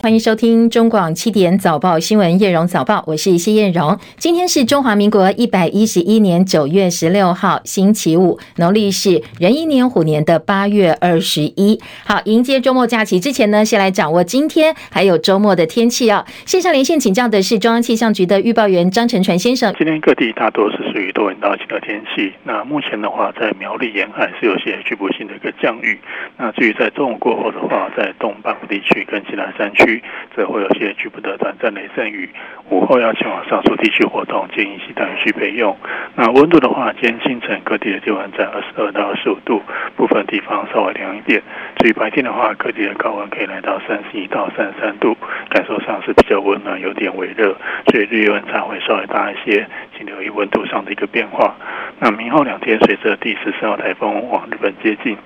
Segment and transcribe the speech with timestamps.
[0.00, 3.98] 欢迎收听中广七点早报新闻，叶荣早报，我是谢艳荣。
[4.16, 11.80] 今天是中华民国一百一十一年九月十六号，星期五，农历是壬寅年虎年的八月二十一。
[12.06, 16.24] 好，迎接周末假期之前呢，先来掌握今天还有周末的天气哦。
[16.46, 19.74] 线上连线请教的是中央气象局的预报员张成传先生。
[19.76, 22.32] 今天各地大多是属于多云到晴的天气。
[22.44, 25.98] 那目前的话，在苗栗沿海是有些局部性的一个降雨。
[26.36, 29.87] 那至于在中午过后的话，在东半部地区跟其他山区。
[30.34, 32.28] 则会有些局部的短暂雷阵雨。
[32.70, 35.74] 午后要前往上述地区活动，建议携带雨具备用。
[36.14, 39.62] 那温度的话，今天清晨各地的气温在二十二到二十五度，
[39.96, 41.42] 部分地方稍微凉一点。
[41.78, 45.16] 至于白天的话，各地的高温可以来到三十一到三十三度，
[45.48, 49.66] 感受上是比较温暖，有点微热，所以日夜温差会稍微大一些，
[49.96, 51.56] 请留意温度上的一个变化。
[52.00, 55.16] 那明后两天，随着第十四号台风往日本接近。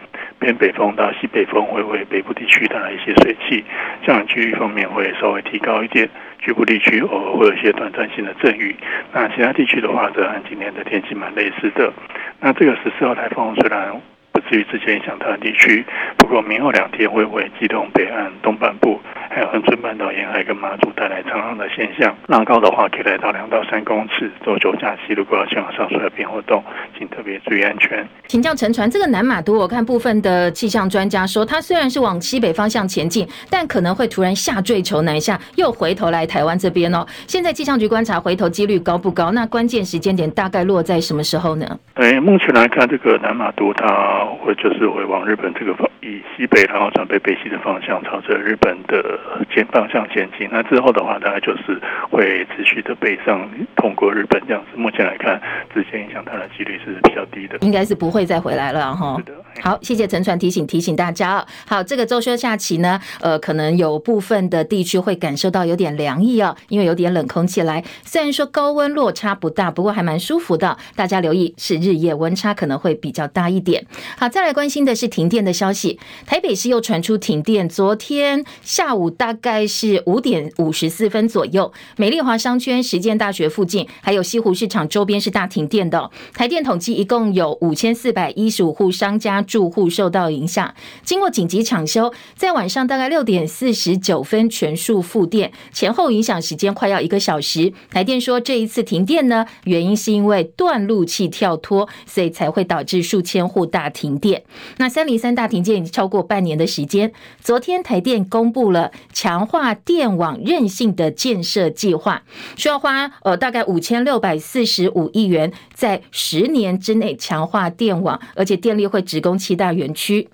[0.42, 3.64] 偏北风到西北风会为北部地区带来一些水汽，
[4.04, 6.08] 降雨区域方面会稍微提高一点，
[6.40, 8.74] 局部地区偶尔会有一些短暂性的阵雨。
[9.12, 11.92] 那其他地区的话，则和今天的天气蛮类似的。
[12.40, 13.92] 那这个十四号台风虽然
[14.32, 15.84] 不至于之前影响台湾地区，
[16.18, 19.00] 不过明后两天会为机动北岸东半部。
[19.34, 24.30] 还有恒春半岛沿海跟马祖带来长浪的现象，浪高的话可以来到两到三公尺。
[24.44, 26.62] 周九假期如果要前往上述海边活动，
[26.98, 28.06] 请特别注意安全。
[28.26, 37.06] 请教沉船，这个南马都，我看部分的气象专家说，它虽然是往西北方向前进，但可能会突然下坠球南下，又回头来台湾这边哦。
[37.26, 39.30] 现在气象局观察回头几率高不高？
[39.30, 41.66] 那关键时间点大概落在什么时候呢？
[41.94, 49.20] 哎，目前来看，这个南马都它会就是会往日本这个方以西北，然后转北北西的方向，朝着日本的。
[49.50, 54.76] 前方向前进，那之后的话，大概就是会持续的北上通过日本这样子。
[54.76, 55.40] 目前来看，
[55.74, 59.16] 直接影响它的几率是比较低的，应该是不会再回来了哈。
[59.60, 61.44] 好，谢谢陈传提醒提醒大家。
[61.66, 67.84] 好，这个周休假期呢，呃，可能有部分的地区会感受到有点凉意啊，因为有点冷空气来。
[68.04, 70.78] 虽然说高温落差不大，不过还蛮舒服的。
[70.96, 73.84] 大家留意是日夜温差可能会比较大一点。
[74.18, 86.10] 好，再来关心的是停电的消息，台北市又传出停电，昨天下午大概是五点五十四分左右，美丽华商圈、实践大学附近，还有西湖市场周边是大停电的。
[86.32, 89.42] 台电统计，一共有五千四百一十五户商家。
[89.52, 90.74] 住户受到影响，
[91.04, 97.72] 经过紧急抢修，在晚上大概六点四十九分全数复电，前后影响时间快要一个小时。
[97.90, 104.42] 台电说，这一次停电呢，原因是因为断路器跳脱，所以才会导致数千户大停电。
[104.78, 107.12] 那三零三大停电已经超过半年的时间。
[107.42, 112.22] 昨天台电公布了强化电网韧性的建设计划，
[112.56, 119.32] 需要花呃大概五千六百四十五亿元，在十年之内强化电网，而且电力会直供。
[119.42, 120.28] 七大园区。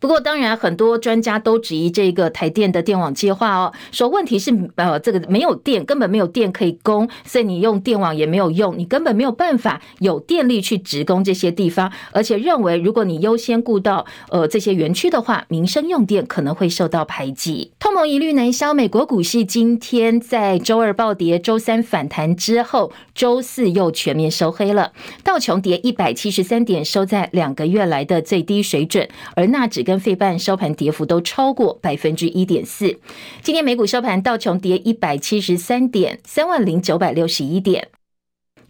[0.00, 17.72] 不过，当然很多专家都质疑这个台电的电网计划哦，说问题是呃，这个没有电，根本没有电可以供，所以你用电网也没有用，你根本没有办法有电力去直供这些地方，而且认为如果你优先顾到呃这些园区的话，民生用电可能会受到排挤。
[17.78, 33.00] 通膨疑虑难消，美国股市今天在周二暴跌，周三反弹之后，周四又全面收黑了，道琼跌一百七十三点，收在两个月来的最低水准，而纳指跟费半收盘跌幅都超过百分之一点四。
[33.42, 37.88] 今天美股收盘，道琼跌一百七十三点，三万零九百六十一点。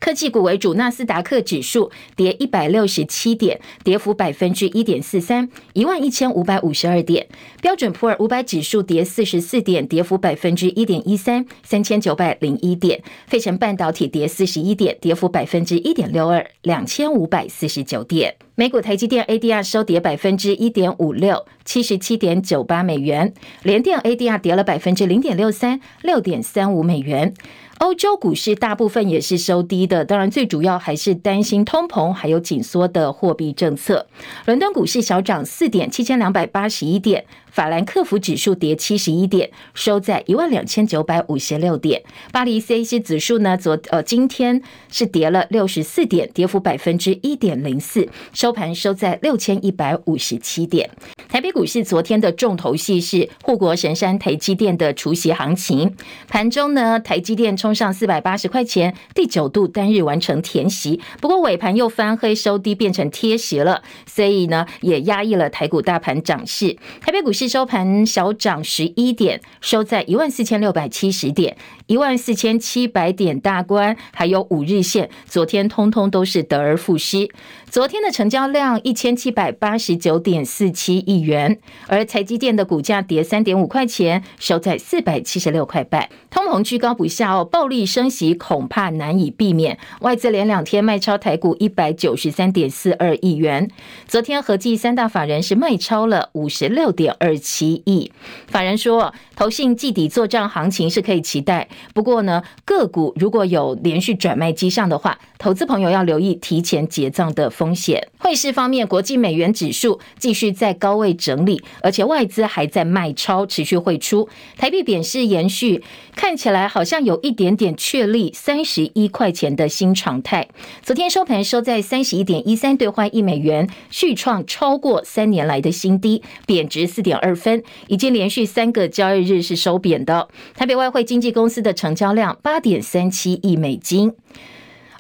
[0.01, 7.29] 科技股为主，纳斯达克指数跌一百六十七点，跌幅百分之一点四三，一万一千五百五十二点。
[7.61, 13.03] 标准普尔五百指数跌四十四点，跌幅百分之一点一三，三千九百零一点。
[13.27, 18.37] 费城半导体跌四十一点，跌幅百分之一点六二，两千五百四十九点。
[18.55, 23.33] 美股台积电 ADR 收跌百分之一点五六，七十七点九八美元。
[23.63, 27.33] 联电 ADR 跌了百分之零点六三，六点三五美元。
[27.81, 34.07] 欧洲股市大部分也是收低的，当然最主要还是担心通膨，还有紧缩的货币政策。
[34.45, 37.25] 伦敦股市小涨四点，七千两百八十一点。
[37.51, 42.03] 法兰克福指数跌七十一点，收在一万两千九百五十六点。
[42.33, 50.89] 巴黎 CAC 指数呢，昨呃今天是跌了六十四点，跌幅百分之一点零四，收盘收在六千一百五十七点。
[51.29, 55.95] 台北股市昨天的重头戏是护国神山台积电的除息行情，
[56.29, 66.77] 盘中呢台积电冲上四百八十块钱，第九度单日完成填息，不过尾盘又翻黑收低，变成贴息了，所以呢也压抑了台股大盘涨势。
[67.01, 67.40] 台北股市。
[67.41, 71.57] 市收盘小涨十一点，收在一万四千六百七十点，
[71.91, 77.29] 一万四千七百点大关，还有五日线，昨天通通都是得而复失。
[77.69, 81.59] 昨天的成交量一千七百八十九点四七亿元，
[81.89, 86.09] 而台积电的股价跌三点五块钱，收在四百七十六块半。
[86.31, 89.77] 通膨居高不下哦，暴力升息恐怕难以避免。
[90.01, 93.69] 外资连两天卖超台股一百九十三点四二亿元，
[94.07, 98.13] 昨天合计三大法人是卖超了五十六点二七亿。
[98.47, 108.09] 法人说，投信季底作帐行情是可以期待，不过呢，个股如果有连续转卖迹象的话，投资朋友要留意提前结账的风险。
[108.19, 114.29] 汇市方面，国际美元指数继续在高位整理，而且外资还在卖超，持续汇出。
[114.57, 115.83] 台币贬势延续，
[116.15, 120.49] 看起来好像有一点点确立三十一块钱的新常态。
[120.83, 130.29] 昨天收盘收在三十一点一三兑换一美元，续创超过三年来的新低，贬值四点二分，已经连续三个交易日是收贬的。
[130.55, 134.15] 台北外汇经纪公司的成交量八点三七亿美金。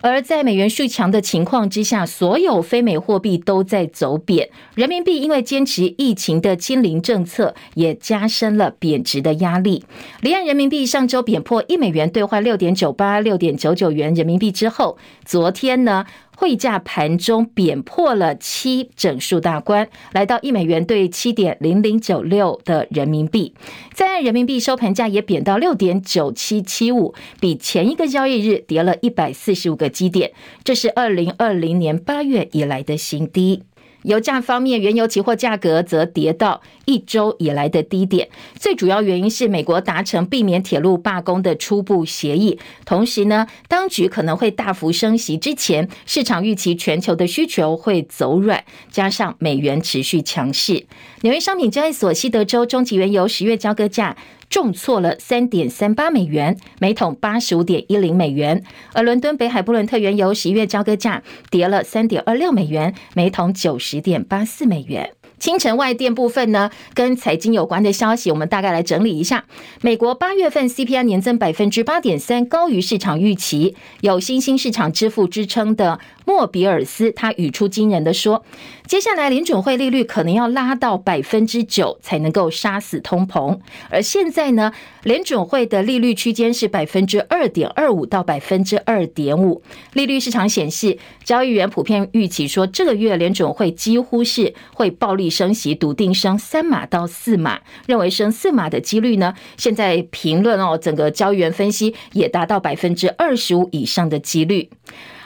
[0.02, 9.84] 而在美元续强的情况之下，所有非美货币都在走贬，人民币因为坚持疫情的清零政策，也加深了贬值的压力。
[10.22, 14.96] 离岸人民币上周贬破一美元兑换六点九八、六点九九元人民币之后，
[15.26, 16.06] 昨天呢，
[16.40, 23.54] 汇价盘中贬破了七整数大关，来到一美元兑七点零零九六的人民币。
[23.92, 30.32] 在岸人民币收盘价也贬到六点九七七五，比前一个交易日跌了一百四十五个基点，
[30.64, 33.64] 这是二零二零年八月以来的新低。
[34.02, 38.28] 油价方面，原油期货价格则跌到一周以来的低点。
[38.58, 45.36] 最主要原因是美国达成避免铁路罢工的初步协议，同时呢，当局可能会大幅升息。
[45.36, 50.86] 之前市场预期全球的需求会走软，加上美元持续强势。
[51.22, 54.16] 纽约商品交易所西德州中级原油十月交割价。
[54.50, 58.64] 重挫了三点三八美元，每桶八十五点一零美元。
[58.92, 65.12] 而伦敦北海布伦特原油十一月交割价跌了三点二六美元，每桶九十点八四美元。
[65.38, 69.46] 清晨外电部分呢，跟财经有关的消息，我们大概来整理一下。
[69.80, 75.98] 美国八月份 CPI 年增百分之八点三，高于市场预期，有新兴市场支付支撑的
[76.30, 78.44] 莫比尔斯，他语出惊人的说，
[78.86, 84.72] 接下来联准会利率可能要拉到百分之九才能够杀死通膨，而现在呢，
[85.02, 89.60] 联准会的利率区间是百分之二点二五到百分之二点五。
[89.94, 104.70] 利率市场显示，交易员普遍预期说，这个月联准会几乎是会暴力升息，笃定升三码到四码，认为升四码的几率呢，现在评论哦，整个交易员分析也达到百分之二十五以上的几率。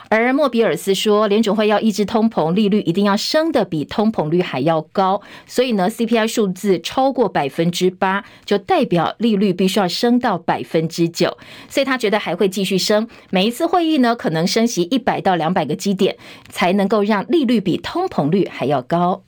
[0.09, 5.21] 而莫比尔斯说，联准会要抑制通膨，利率一定要升的比通膨率还要高。
[5.47, 11.37] 所以呢，CPI 数字超过百分之八，就代表利率必须要升到百分之九。
[11.69, 16.17] 所以他觉得还会继续升，每一次会议呢，可能升息一百到两百个基点，
[16.49, 19.23] 才能够让利率比通膨率还要高。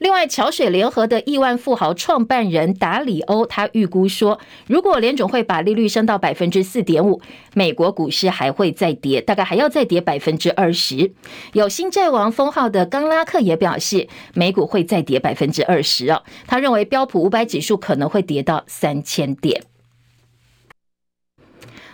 [0.00, 7.20] 另外，桥水联合的亿万富豪创办人达里欧，他预估说，如果联总会把利率升到百分之四点五，
[7.52, 11.12] 美国股市还会再跌，大概还要再跌百分之二十。
[11.52, 16.22] 有新债王封号的冈拉克也表示，美股会再跌百分之二十哦。
[16.46, 19.62] 他认为标普五百指数可能会跌到三千点。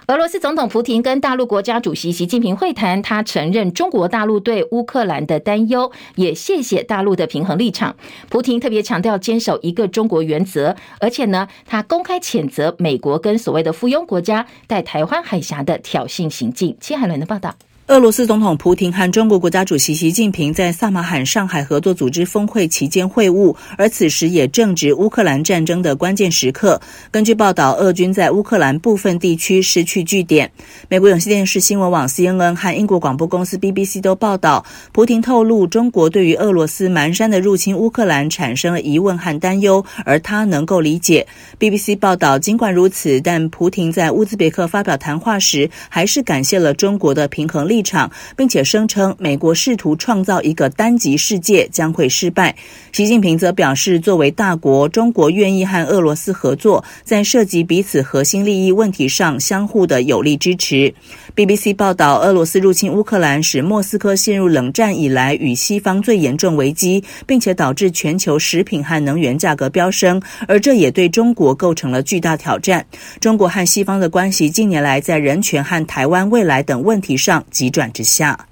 [0.09, 7.97] 俄罗斯总统普京跟大陆国家主席习近平会谈，他承认中国大陆对乌克兰的担忧，也谢谢大陆的平衡立场。
[8.29, 16.77] 普京特别强调坚守一个中国原则，而且呢，他公开谴责美国跟所谓的附庸国家在台湾海峡的挑衅行径。
[16.81, 17.57] 切海伦的报道。
[17.89, 26.81] 俄罗斯总统普京和中国国家主席习近平在萨马罕上海合作组织峰会期间会晤，而此时也正值乌克兰战争的关键时刻。
[27.13, 30.51] 根据报道，俄军在乌克兰部分地区失去据点。
[30.89, 41.25] 美国有线电视新闻网 CNN 和英国广播公司 BBC 都报道，普亭透露，中国对于俄罗斯蛮山的入侵乌克兰产生了疑问和担忧，而他能够理解。
[41.57, 47.76] BBC 报道，尽管如此，但普廷在乌兹别克发表谈话时，还是感谢了中国的平衡力。
[47.77, 52.57] 立场，并且声称美国试图创造一个单极世界将会失败。
[52.91, 60.95] 习近平则表示，作为大国，中国愿意和俄罗斯合作，在涉及彼此核心利益问题上相互的有力支持。
[61.35, 70.19] BBC 报道，俄罗斯入侵乌克兰使莫斯科陷入冷战以来与西方最严重危机，并且导致全球食品和能源价格飙升，
[70.49, 72.87] 而这也对中国构成了巨大挑战。
[73.21, 78.47] 中国和西方的关系近年来在人权和台湾未来等问题上急转直下。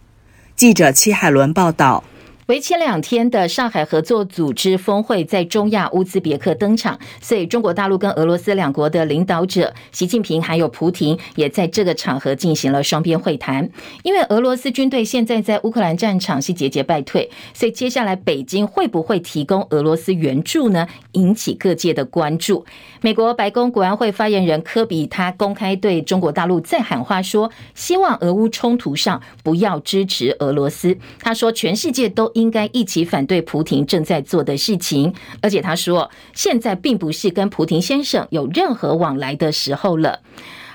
[0.57, 2.03] 记者戚海伦报道。
[2.47, 13.71] 为期两天的上海合作组织峰会在中亚乌兹别克登场，所以中国大陆跟俄罗斯两国的领导者习近平还有普亭也在这个场合进行了双边会谈。
[14.03, 20.87] 因为俄罗斯军队现在在乌克兰战场是节节败退，所以接下来北京会不会提供俄罗斯援助呢？
[21.13, 22.67] 引起各界的关注。
[23.01, 30.99] 美国白宫国安会发言人科比他公开对中国大陆再喊话说，希望俄乌冲突上不要支持俄罗斯。
[31.21, 32.34] 他说，全世界都。
[32.35, 40.21] 应该一起反对普廷正在做的事情，而且他说，现在并不是跟普廷先生有任何往来的时候了。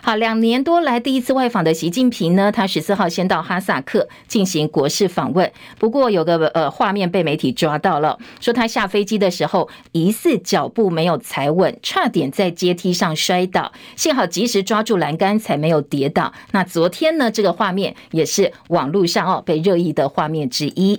[0.01, 5.51] 好，两年多来第一次外访的习近平呢，他十四号先到哈萨克进行国事访问。
[5.77, 16.31] 不过有个呃画面被媒体抓到了，说他下飞机的时候疑似脚步没有踩稳，差点在阶梯上摔倒，幸好及时抓住栏杆才没有跌倒。
[16.51, 20.97] 那昨天呢，这个画面也是网络上哦被热议的画面之一。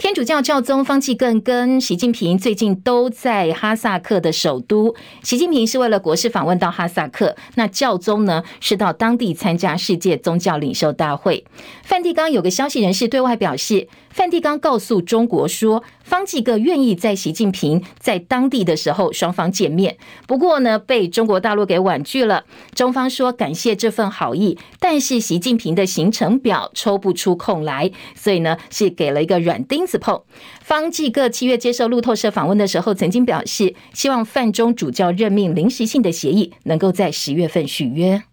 [0.00, 4.94] 天主教教宗方济各跟习近平最近都在哈萨克的首都。
[5.22, 11.44] 习近平是为了国事访问到哈萨克，那教宗呢是到当地参加世界宗教领袖大会。
[11.82, 22.44] 梵蒂冈有个消息人士对外表示，梵蒂冈告诉中国说，方济各愿意在习近平在当地的时候双方见面，不过呢被中国大陆给婉拒了。
[22.74, 30.20] 中方说感谢这份好意，但是习近平的行程表抽不出空来，所以呢是给了一个软钉子碰。
[30.60, 38.24] 方济各七月接受路透社访问的时候，曾经表示希望梵中主教任命临时性的协议能够在十月份续约。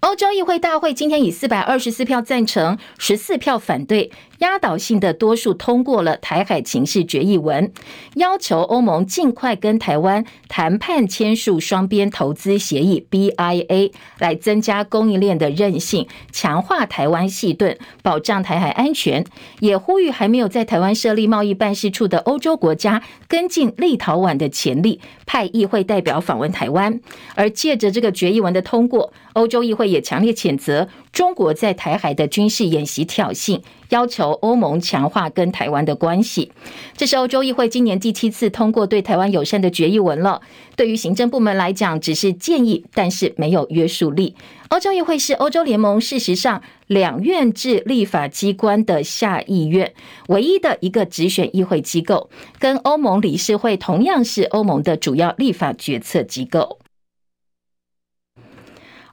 [0.00, 4.10] 欧洲议会大会今天以四百二十四票赞成、十四票反对，
[4.42, 7.72] 压倒性的多数通过了台海情势决议文，
[8.16, 19.24] 要求欧盟尽快跟台湾谈判签署双边投资协议 BIA，来增加供应链的韧性，强化台湾系盾，保障台海安全。
[19.60, 27.00] 也呼吁还没有在台湾设立贸易办事处的欧洲国家跟进立陶宛的潜力，派议会代表访问台湾。
[27.36, 33.60] 而借着这个决议文的通过，欧洲议会也强烈谴责中国在台海的军事演习挑衅。
[33.90, 36.50] 要求欧盟强化跟台湾的关系，
[36.96, 40.40] 这是欧洲议会今年第七次通过对台湾友善的决议文了。
[40.76, 44.34] 对于行政部门来讲，只是建议，但是没有约束力。
[44.70, 49.92] 欧洲议会是欧洲联盟事实上两院制立法机关的下议院，
[50.28, 56.78] 唯一的一个直选议会机构，跟欧盟理事会同样是欧盟的主要立法决策机构。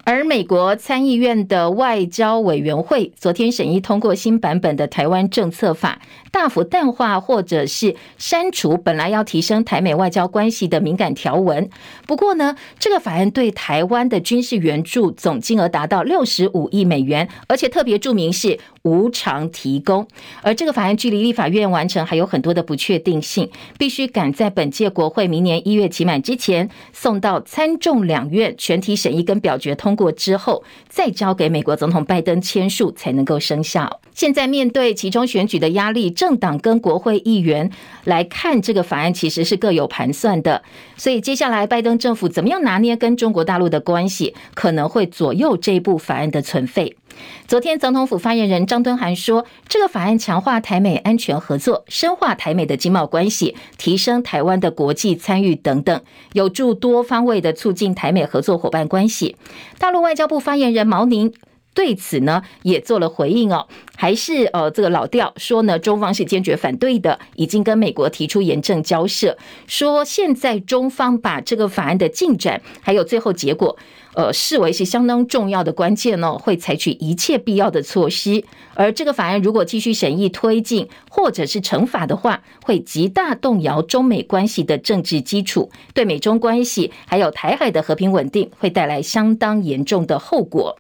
[0.06, 6.02] 而美国参议院的外交委员会昨天审议通过新版本的台湾政策法，
[6.32, 11.70] 大幅淡化或者是删除本来要提升台美外交关系的敏感条文。
[12.08, 20.08] 不过呢，这个法案对台湾的军事援助总金额达到六十五亿美元，而且特别注明是无偿提供。
[20.42, 30.12] 而这个法案距离立法院完成还有很多的不确定性，必须赶在本届国会明年一月期满之前送到参众两院全体审议跟表决通过。
[30.12, 34.02] 之后，再交给美国总统拜登签署才能够生效。
[34.14, 37.72] 现在面对其中选举的压力，政党跟国会议员
[38.04, 40.62] 来看这个法案，其实是各有盘算的。
[40.98, 46.98] 所以接下来拜登政府怎么样拿捏跟中国大陆的关系，可能会左右这部法案的存废。
[47.48, 56.02] 昨天，总统府发言人张敦涵说，这个法案强化台美安全合作，深化台美的经贸关系，提升台湾的国际参与等等，
[56.34, 59.36] 有助多方位的促进台美合作伙伴关系。
[59.78, 61.34] 大陆外交部发言人毛宁
[61.74, 73.78] 对此呢也做了回应哦，还是呃这个老调，说呢中方是坚决反对的，已经跟美国提出严正交涉，说现在中方把这个法案的进展还有最后结果。
[74.20, 78.44] 呃，视为是相当重要的关键呢，会采取一切必要的措施。
[78.74, 90.76] 而这个法案如果继续审议推进，或者是惩罚的话，会极大动摇中美关系的政治基础，对美中关系还有台海的和平稳定会带来相当严重的后果。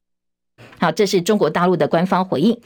[0.79, 2.57] 好，这是中国大陆的官方回应。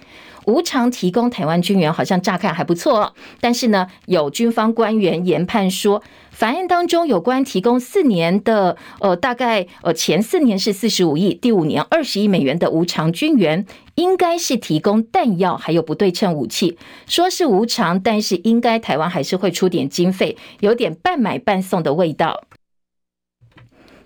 [0.46, 3.14] 无偿提供台湾军援，好像乍看还不错哦。
[3.40, 13.66] 但是呢，有军方官员研判说，法案当中有关提供四年的，呃，大概呃前四年是四十五亿，第五年二十亿美元的无偿军援，
[13.96, 16.78] 应该是提供弹药还有不对称武器。
[17.08, 22.44] 说是无偿，但是应该台湾还是会出点经费，有点半买半送的味道。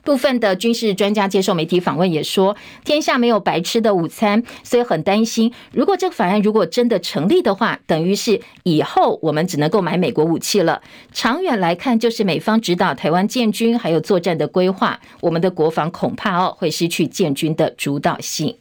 [0.07, 10.81] 部分的军事专家接受媒体访问也说，天下没有白吃的午餐，所以很担心，如果这个法案如果真的成立的话，等于是以后我们只能够买美国武器了。
[11.11, 18.55] 长远来看，就是美方指导台湾建军还有作战的规划，我们的国防恐怕哦会失去建军的主导性。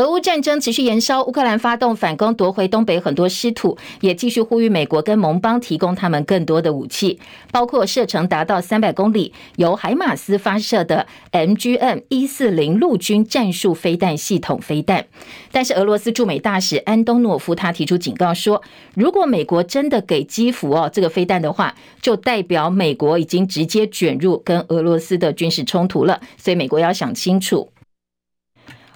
[0.00, 7.20] 俄乌战争持续延烧，乌克兰发动反攻，夺回东北很多失土，也继续呼吁美国跟盟邦提供他们更多的武器，
[7.52, 15.04] 包括射程达到三百公里、由海马斯发射的 MGM 一四零陆军战术飞弹系统飞弹。
[15.52, 18.62] 但是，俄罗斯驻美大使安东诺夫他提出警告说，
[18.94, 27.68] 如果美国真的给基辅哦这个飞弹的话，就代表美国已经直接卷入跟俄罗斯的军事冲突了，所以美国要想清楚。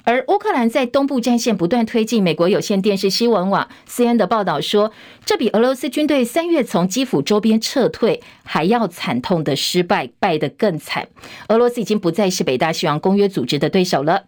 [0.05, 4.93] 而乌克兰在东部战线不断推进，美国有线电视新闻网 CNN 的报道说，
[5.25, 11.09] 这比俄罗斯军队三月从基辅周边撤退还要惨痛的失败，败得更惨。
[11.49, 14.25] 俄罗斯已经不再是北大西洋公约组织的对手了。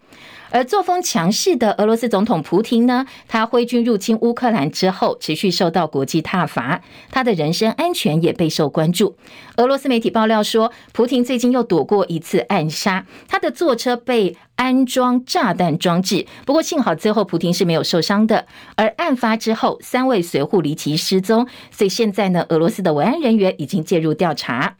[0.51, 9.17] 而作风强势的俄罗斯总统普京呢，他挥军入侵乌克兰之后，持续受到国际挞伐，他的人身安全也备受关注。
[9.57, 18.47] 俄罗斯媒体爆料说，普京最近又躲过一次暗杀，他的座车被安装炸弹装置，不过幸好最后普京是没有受伤的。
[18.77, 24.77] 而案发之后，三位随扈离奇失踪，所以现在呢，俄罗斯的维安人员已经介入调查。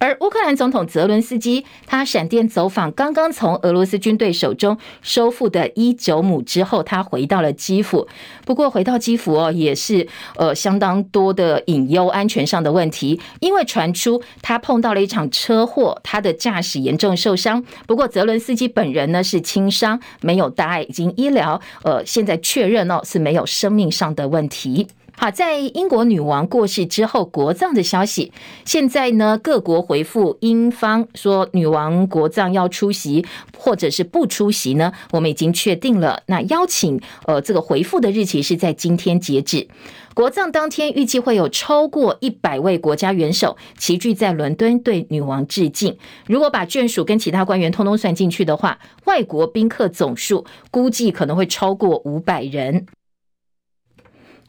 [0.00, 8.08] 而乌克兰总统泽伦斯基，他闪电走访刚刚从俄罗斯军队手中收复的伊久姆之后，他回到了基辅。
[8.46, 17.62] 不过回到基辅哦，也是呃相当多的隐忧，安全上的问题，因为传出他碰到了一场车祸，他的驾驶严重受伤。
[17.86, 24.88] 不过泽伦斯基本人呢是轻伤，没有大碍，已经医疗，呃，现在确认哦是没有生命上的问题。
[25.22, 28.32] 好，在英国女王过世之后，国葬的消息，
[28.64, 34.90] 现在呢，各国回复英方说，女王国葬要出席或者是不出席呢？
[35.10, 36.22] 我们已经确定了。
[36.28, 39.68] 那邀请呃，这个回复的日期是在今天截止。
[40.14, 45.98] 国葬当天预计会有超过一百位国家元首齐聚在伦敦对女王致敬。
[46.26, 52.86] 如果把眷属跟其他官员通通算进去的话，外国宾客总数估计可能会超过五百人。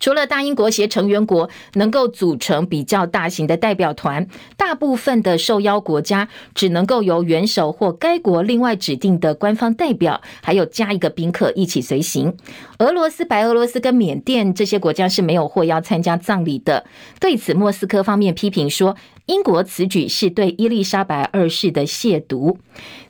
[0.02, 4.28] 除了大英国协成员国能够组成比较大型的代表团，
[4.58, 12.36] 大部分的受邀国家只能够由元首或该国另外指定的官方代表，还有加一个宾客一起随行。
[12.80, 16.84] 俄罗斯、白俄罗斯跟缅甸这些国家是没有获邀参加葬礼的。
[17.20, 18.96] 对此，莫斯科方面批评说，
[19.28, 22.58] 英国此举是对伊丽莎白二世的亵渎。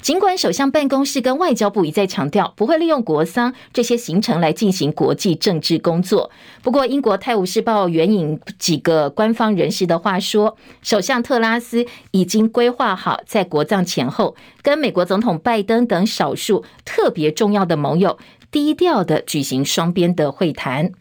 [0.01, 6.29] 尽管首相办公室跟外交部一再强调不会利用国丧这些行程来进行国际政治工作，
[6.61, 18.17] 不过英国《泰晤士报》援引几个官方人士的话说，首相特拉斯已经规划好在国葬前后跟美国总统拜登等少数特别重要的盟友
[18.51, 20.91] 低调的举行双边的会谈。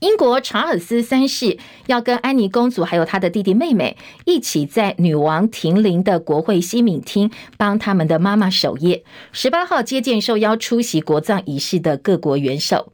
[0.00, 9.04] 英国查尔斯三世要跟安妮公主还有她的弟弟妹妹一起在女王停灵的国会西敏厅帮他们的妈妈守夜。
[9.30, 12.92] 十八号接见受邀出席国葬仪式的各国元首。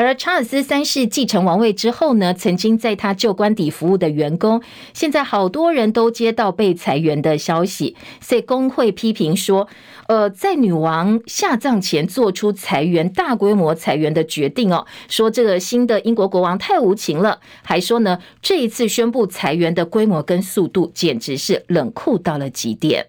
[0.00, 4.62] 而查尔斯三世继承王位之后呢，曾经在他旧官邸服务的员工，
[4.94, 9.66] 现在好多人都接到被裁员的消息，所以工会批评说，
[10.06, 23.08] 呃，在女王下葬前做出裁员、大规模裁员的决定哦，说这个新的英国国王太无情了，还说呢，这一次宣布裁员的规模跟速度简直是冷酷到了极点。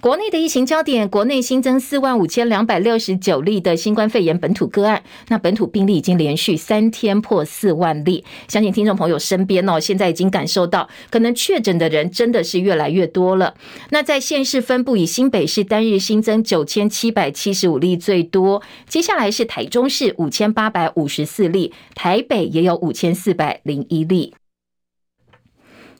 [0.00, 8.24] 国内的疫情焦点，国内新增四万五千两百六十九例的新冠肺炎本土个案，那本土病例已经连续三天破四万例。
[8.46, 13.54] 相信听众朋友身边哦，现在已经感受到，可能确诊的人真的是越来越多了。
[13.90, 24.32] 那在县市分布，以新北市单日新增九千七百七十五例最多，接下来是台中市五千八百五十四例，台北也有五千四百零一例。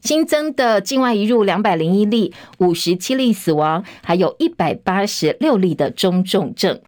[0.02, 6.80] 新增的境外移入两百零一例，五十七例死亡，还有一百八十六例的中重症。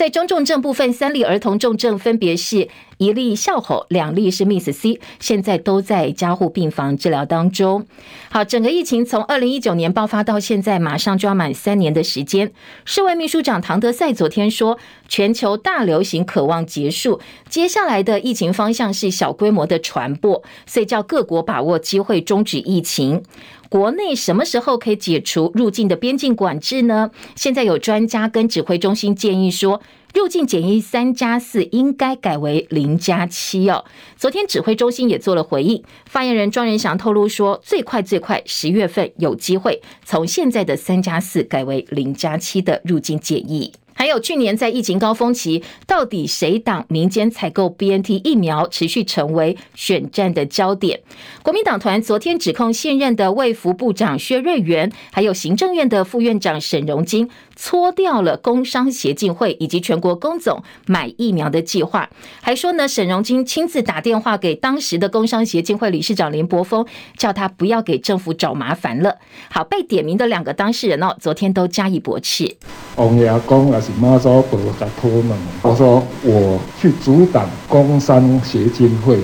[0.00, 7.84] 在中重症部分，三例儿童重症分别是一例笑吼，两例是 Miss C，现在都在加护病房治疗当中。
[8.30, 12.50] 好，整个疫情从二零一九年爆发到现在，马上就要满三年的时间。
[12.86, 23.22] 世卫秘书长唐德赛昨天说，全球大流行渴望结束，接下来的疫情方向是小规模的传播，所以叫各国把握机会终止疫情。
[23.70, 27.12] 国内什么时候可以解除入境的边境管制呢？
[27.36, 29.80] 现在有专家跟指挥中心建议说，
[30.12, 33.84] 入境检疫三加四应该改为零加七哦。
[34.16, 43.72] 昨天指挥中心也做了回应，发言人庄人祥透露说，最快最快十月份有机会从现在的三加四改为零加七的入境检疫。
[44.00, 50.98] 还有去年在疫情高峰期，到底谁挡民间采购 BNT 疫苗持续成为选战的焦点。
[51.42, 57.28] 国民党团昨天指控现任的卫福部长薛瑞元，还有行政院的副院长沈荣金。
[57.60, 62.08] 搓掉了工商协进会以及全国工总买疫苗的计划，
[62.40, 66.86] 还说呢，沈荣金亲自打电话给当时的工商协进会理事长林柏峰，
[67.18, 69.14] 叫他不要给政府找麻烦了。
[69.50, 72.56] 好，被点名的两个当事人哦，昨天都加以驳斥。
[72.96, 79.18] 王爷公还是妈祖婆在托梦，我说我去阻挡工商协进会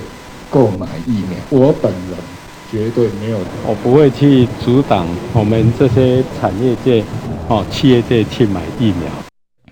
[0.51, 2.36] 购买疫苗，我本人。
[2.71, 7.05] 绝对没有，我不会去阻挡我们这些产业界、
[7.49, 9.09] 哦企业界去买疫苗。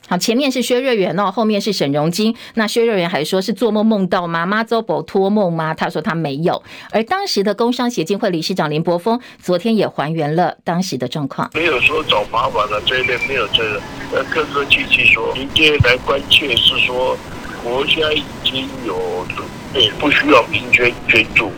[0.06, 2.36] 好，前面是薛瑞元哦，后面是沈荣金。
[2.54, 4.44] 那薛瑞元还说是做梦梦到吗？
[4.44, 5.72] 妈祖婆托梦吗？
[5.72, 6.62] 他说他没有。
[6.90, 13.80] 而当时的工商协进会理事长林柏峰昨天也还原了当时的状况，没有说找麻烦的这一类，没有这个。
[14.12, 17.16] 呃，客客气气说，民间来关切是说
[17.64, 18.94] 国家已经有
[19.34, 21.50] 准备，不需要民间捐助。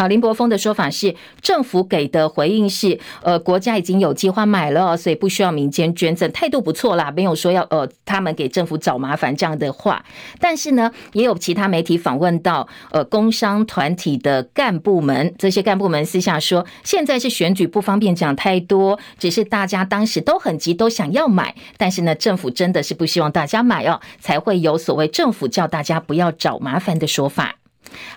[0.00, 10.02] 好，林柏峰的说法是，政府给的回应是，呃，国家已经有计划买了，所以不需要民间捐赠，态度不错啦，没有说要呃他们给政府找麻烦这样的话。
[10.38, 27.56] 但是呢，也有其他媒体访问到，呃，工商团体的干部们，这些干部们私下说，现在是选举，不方便讲太多，只是大家当时都很急，都想要买，但是呢，政府真的是不希望大家买哦，才会有所谓政府叫大家不要找麻烦的说法。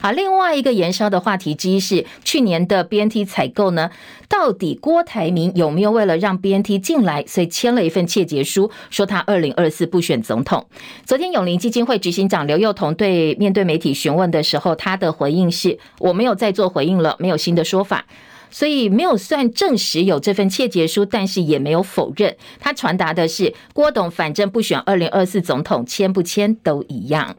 [0.02, 3.90] 好，另外一个延烧的话题之一是去年的 BNT 采购呢，
[4.28, 10.66] 到底郭台铭有没有为了让 BNT 进来，所以签了一份切结书，说他二零二四不选总统。
[11.06, 18.06] 昨天永龄基金会执行长刘幼彤对面对媒体询问的时候，他的回应是：我没有再做回应了，没有新的说法，
[18.52, 22.36] 所以没有算证实有这份切结书，但是也没有否认。
[22.60, 27.36] 他传达的是郭董反正不选二零二四总统，签不签都一样。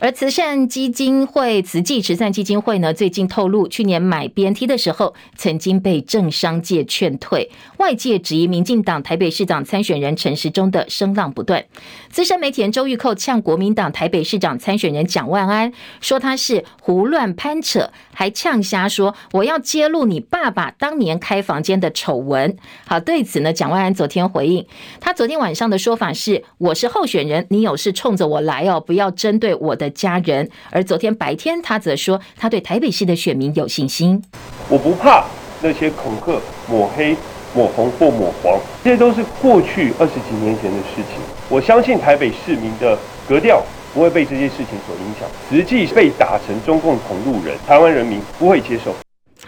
[0.00, 11.64] 而慈善基金会慈济慈善基金会呢，最近透露，去年买 BNT 的时候，曾经被政商界劝退，外界质疑民进党台北市长参选人陈时中的声浪不断。
[12.10, 22.56] 资深媒体人周玉蔻呛国民党台北市长参选人蒋万安，说他是胡乱攀扯，还呛瞎说我要揭露你爸爸当年开房间的丑闻。
[22.86, 24.64] 好，对此呢，蒋万安昨天回应，
[25.00, 29.87] 他昨天晚上的说法是：我是候选人，你有事冲着我来哦，不要针对我的。
[29.90, 34.22] 家人，而昨天白天，他则说他对台北市的选民有信心。
[34.68, 35.24] 我不怕
[35.62, 37.16] 那些恐吓、抹黑、
[37.54, 41.20] 抹红或抹黄，这些都是过去二十几年前的事情。
[41.48, 42.98] 我相信台北市民的
[43.28, 43.62] 格调
[43.94, 45.28] 不会被这些事情所影响。
[45.50, 48.94] 实际被打成中共同路人，台湾人民不会接受。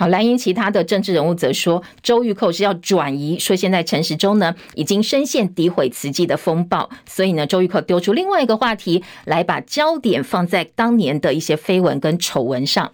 [0.01, 12.91] 好，蓝营其他的政治人物则说，周玉蔻是要转移，说现在陈时中呢已经深陷诋毁慈济的风暴，所以呢，周玉蔻丢出另外一个话题来把焦点放在当年的一些绯闻跟丑闻上。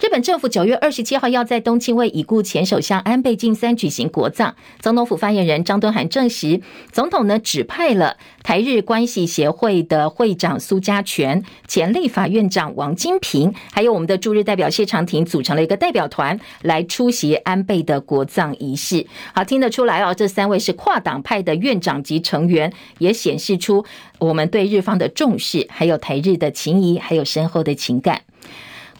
[0.00, 4.56] 日本政府九月二十七号要在东京为已故前首相安倍晋三举行国葬。
[4.80, 19.06] 总统府发言人张敦涵证实，总统呢指派了台日关系协会的会长苏家全、前立法院长王金平，还有我们的驻日代表谢长廷，组成了一个代表团来出席安倍的国葬仪式。
[19.32, 23.84] 好，听得出来哦，这三位是跨党派的院长级成员，也显示出
[24.18, 28.22] 我们对日方的重视，还有台日的情谊，还有深厚的情感。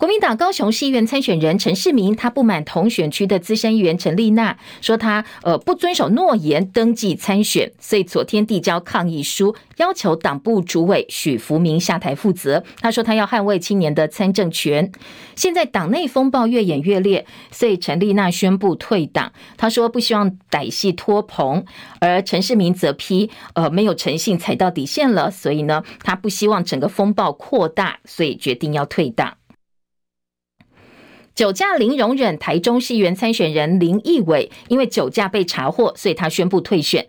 [0.03, 12.65] 国民党高雄市议员参选人陈世明，他不满同选区的资深议员陈丽娜，说他呃不遵守诺言登记参选，所以昨天递交抗议书，要求党部主委许福明下台负责。
[12.81, 14.91] 他说他要捍卫青年的参政权。
[15.37, 19.33] 现在党内风暴越演越烈，所以陈丽娜宣布退党。
[19.57, 21.65] 他说不希望歹戏拖棚，
[22.01, 29.35] 而陈世明则批呃没有诚信，踩到底线了，所以呢他不希望整个风暴扩大，所以决定要退党。
[31.35, 37.07] 酒驾零容忍，台中市议员参选人林义伟因为酒驾被查获，所以他宣布退选，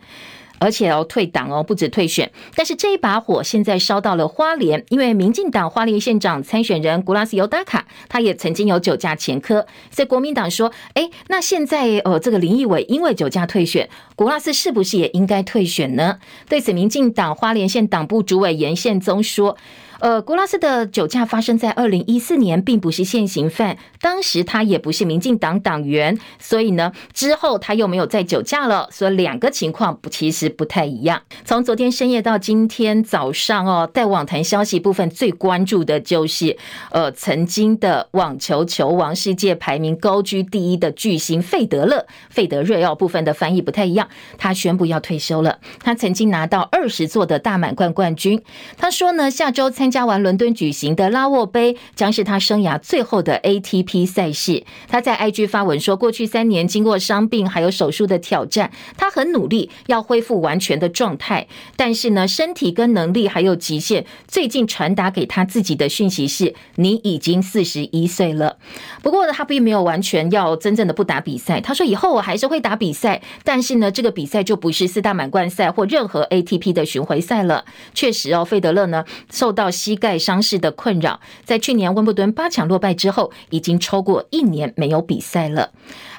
[0.59, 2.31] 而且要退党哦，不止退选。
[2.55, 16.19] 但是这一把火现在烧到了花莲，因为民进党花莲县长参选人古拉斯尤达卡，他也曾经有酒驾前科，所以国民党说，哎，那现在呃这个林义伟因为酒驾退选，古拉斯是不是也应该退选呢？
[16.47, 19.57] 对此，民进党花莲县党部主委严宪宗说。
[20.03, 31.21] 呃，古拉斯的酒驾发生在二零一四年，并不是现行犯，当时他也不是民进党党员，所以呢，之后他又没有再酒驾了，所以两个情况不其实不太一样。
[31.45, 36.57] 从昨天深夜到今天早上哦，在网坛消息部分最关注的就是，
[36.91, 45.59] 呃，曾经的网球球王、世界排名高居第一的巨星费德勒，费德瑞奥部分的翻译不太一样，他宣布要退休了。
[45.79, 48.43] 他曾经拿到二十座的大满贯冠军，
[48.75, 54.63] 他说呢，下周参加完伦敦举行的拉沃杯将是他生涯最后的 ATP 赛事。
[54.87, 61.45] 他在 IG 发文说，过去三年经过伤病还有手术的挑战，他很努力要恢复完全的状态，
[61.77, 64.03] 但是呢，身体跟能力还有极限。
[64.27, 68.57] 最近传达给他自己的讯息是：你已经四十一岁了。
[69.03, 71.61] 不过呢，他并没有完全要真正的不打比赛。
[71.61, 77.65] 他说以后我还是会打比赛，但是呢，这个比赛就不是四大满贯赛或任何 ATP 的巡回赛了。
[77.93, 85.71] 确实哦，费德勒呢受到膝盖伤势的困扰，在去年温布顿八强落败之后，已经超过一年没有比赛了。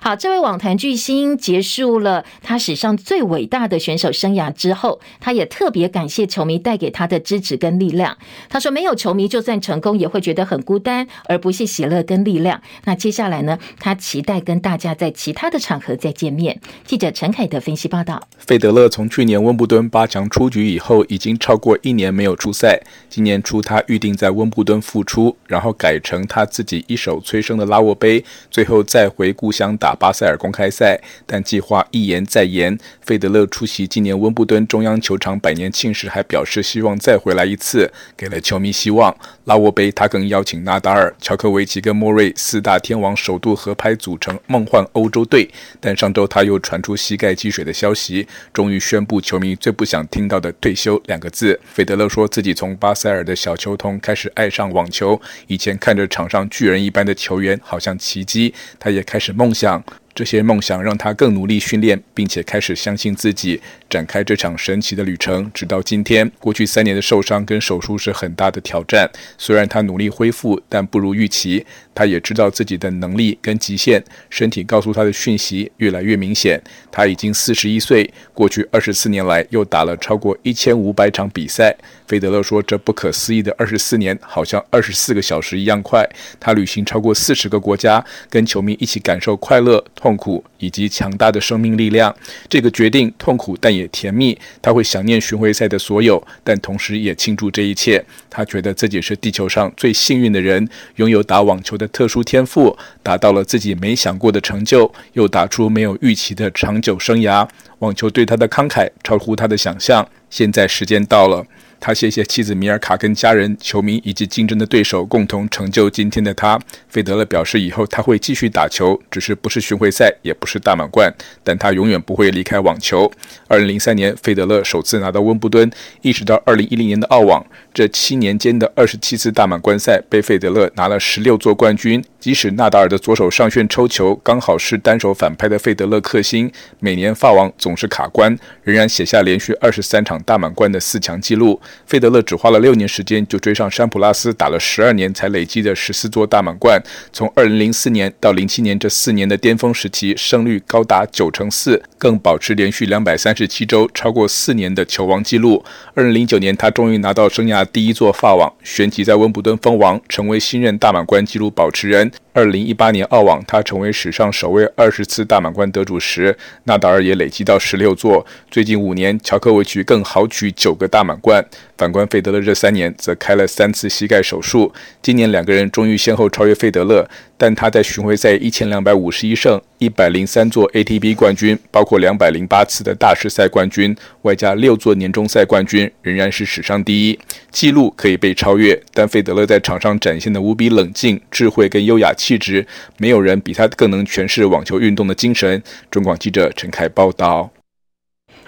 [0.04, 8.14] 好，这位网坛巨星结束了他史上最伟大的选手生涯之后，他也特别感谢球迷带给他的支持跟力量。
[8.50, 13.58] 他说：“没有球迷，就算成功也会觉得很孤单，而不是喜乐跟力量。”那接下来呢？
[13.80, 16.60] 他期待跟大家在其他的场合再见面。
[16.84, 22.78] 记者陈凯的分析报道：费德勒从去年温布顿八强出局以后，已经超过一年没有出赛。
[23.08, 29.93] 今年初他预定在温布顿复出，然后改成他自己一手催生的拉沃杯，最后再回故乡打。
[29.94, 32.78] 巴塞尔公开赛，但计划一延再延。
[33.02, 39.14] 费德勒出席今年温布顿中央球场百年庆时，还表示希望再回来一次，给了球迷希望。
[39.44, 45.48] 拉沃杯，他更邀请纳达尔、乔科维奇跟莫瑞四大天王首度合拍组成梦幻欧洲队。
[45.80, 51.60] 但上周他又传出膝盖积水的消息，终于宣布球迷最不想听到的退休两个字。
[51.66, 59.83] 费德勒说自己从巴塞尔的小球童开始爱上网球，以前看着场上巨人一般的球员，好像奇迹，他也开始梦想。
[60.14, 65.50] 这些梦想让他更努力训练，并且开始相信自己，展开这场神奇的旅程。
[65.52, 69.10] 直到今天，过去三年的受伤跟手术是很大的挑战。
[69.36, 71.66] 虽然他努力恢复，但不如预期。
[71.96, 76.60] 他也知道自己的能力跟极限，身体告诉他的讯息越来越明显。
[76.90, 81.74] 他已经四十一岁，过去二十四年来又打了超过一千五百场比赛。
[82.08, 86.04] 费德勒说：“这不可思议的二十四年，好像二十四个小时一样快。”
[86.40, 92.14] 他旅行超过四十个国家，跟球迷一起感受快乐、痛苦以及强大的生命力量。
[92.46, 94.38] 这个决定痛苦，但也甜蜜。
[94.60, 98.04] 他会想念巡回赛的所有，但同时也庆祝这一切。
[98.28, 107.48] 他觉得自己是地球上最幸运的人，拥有打网球的特殊天赋，达到了自己没想过的成就，又打出没有预期的长久生涯。
[107.78, 110.06] 网球对他的慷慨超乎他的想象。
[110.28, 111.46] 现在时间到了。
[111.86, 116.58] 他谢谢妻子米尔卡跟家人、球迷以及竞争的对手，共同成就今天的他。
[116.88, 123.12] 费德勒表示，以后他会继续打球，只是不是巡回赛，也不是大满贯，但他永远不会离开网球。
[123.48, 125.70] 二零零三年，费德勒首次拿到温布敦，
[126.00, 127.44] 一直到二零一零年的澳网，
[127.74, 132.02] 这七年间的二十七次大满贯赛，被费德勒拿了十六座冠军。
[132.20, 141.60] 即使纳达尔的左手上旋抽球刚好是单手反拍的费德勒克星，每年法网总是卡关，仍然写下连续二十三场大满贯的四强纪录。
[141.84, 146.80] 费德勒只花了六年时间就追上山普拉斯，打了十二年才累积的十四座大满贯。
[147.12, 155.62] 从二零零四年到零七年这四年的巅峰时期，胜率高达九成四，更保持连续两百三十七周超过四年的球王纪录。
[155.92, 162.10] 二零零九年，他终于拿到生涯第一座法网，旋即在温布顿封王，成为新任大满贯纪录保持人。
[162.32, 168.26] 二零一八年澳网，他成为史上首位二十次大满贯得主时，纳达尔也累积到十六座。
[168.50, 171.44] 最近五年，乔科维奇更豪取九个大满贯。
[171.76, 174.72] 反观费德勒这三年，则开了三次膝盖手术。
[175.00, 187.18] 今年两个人终于先后超越费德勒，但他在巡回赛一千两百五十一胜，一百零三座 ATP 冠军，包括两百零八次的大师赛冠军，外加六座年终赛冠军，仍然是史上第一。
[187.54, 192.66] 记录可以被超越，但费德勒在场上展现的无比冷静、智慧跟优雅气质，
[192.98, 195.62] 没有人比他更能诠释网球运动的精神。
[195.88, 197.52] 中广记者陈凯报道。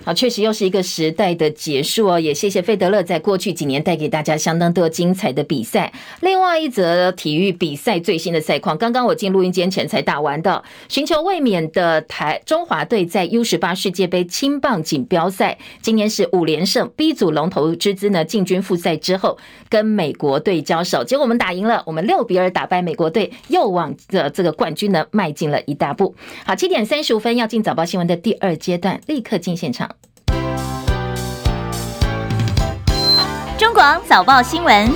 [0.06, 2.20] 好，确实又是一个时代的结束哦。
[2.20, 5.92] 也谢谢费德勒在过去几年带给大家相当多精彩的比赛。
[6.20, 19.36] 另外一则体育比赛最新的赛况，刚刚我进录音间前才打完的，寻求卫冕的台中华队在 U 十八世界杯青棒锦标赛，今年是五连胜，B 组龙头之资呢进军复赛之后，
[19.68, 26.14] 跟美国队交手，结果我们打赢了，我们六比二打败美国队，又往这这个冠军呢迈进了一大步。
[26.44, 29.95] 好，七点三十五分要进早报新闻的第二阶段，立刻进现场。
[33.76, 34.90] 广早报新闻。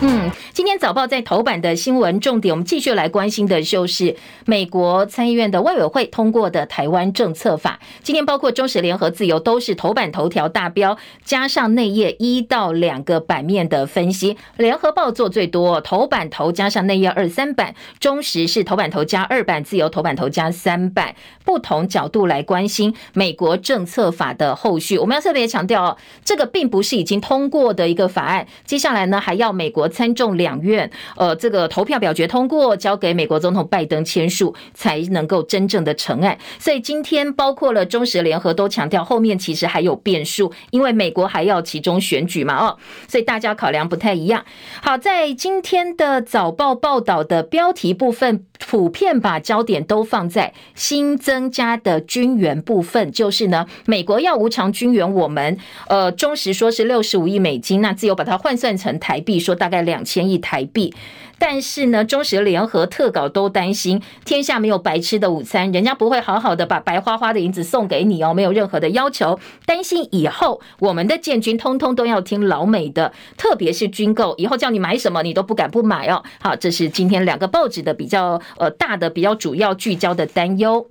[0.00, 4.14] 嗯今天早报在头版的新闻重点，我们继续来关心的就是
[4.46, 7.80] 美国参议院的外委会通过的台湾政策法。
[8.04, 14.36] 今天包括中时、联合、自由都是头版头条大标，加上内页一到两个版面的分析。
[14.56, 24.98] 联合报做最多，头版头加上内页二三版，中时是头版头加二版，自由头版头加三版，不同角度来关心美国政策法的后续。
[24.98, 29.88] 我们要特别强调哦，这个并不是已经通过的一个法案，接下来呢还要美国。
[29.88, 36.36] 参众联两院，呃，这个投票表决通过，交给美国总统拜登签署，才能够真正的成案。
[36.58, 42.76] 所以今天包括了中时联合都强调，后面其实还有变数，因为美国还要其中选举嘛，哦，
[43.08, 44.44] 所以大家考量不太一样。
[44.82, 55.56] 好，在今天的早报报道的标题部分，普遍把焦点都放在新增加的军援部分，就是呢，美国要无偿军援我们，
[55.88, 59.84] 呃，中时说是六十五亿美金，那自由把它换算成台币，说大概。
[59.84, 60.94] 两千亿台币，
[61.38, 76.22] 但是呢，中时联合特稿都担心，天下没有白吃的午餐，人家不会好好的把白花花的银子送给你哦，没有任何的要求，担心以后我们的建军通通都要听老美的，特别是军购，以后叫你买什么你都不敢不买哦。
[76.40, 80.88] 好，这是今天两个报纸的比较呃大的比较主要聚焦的担忧。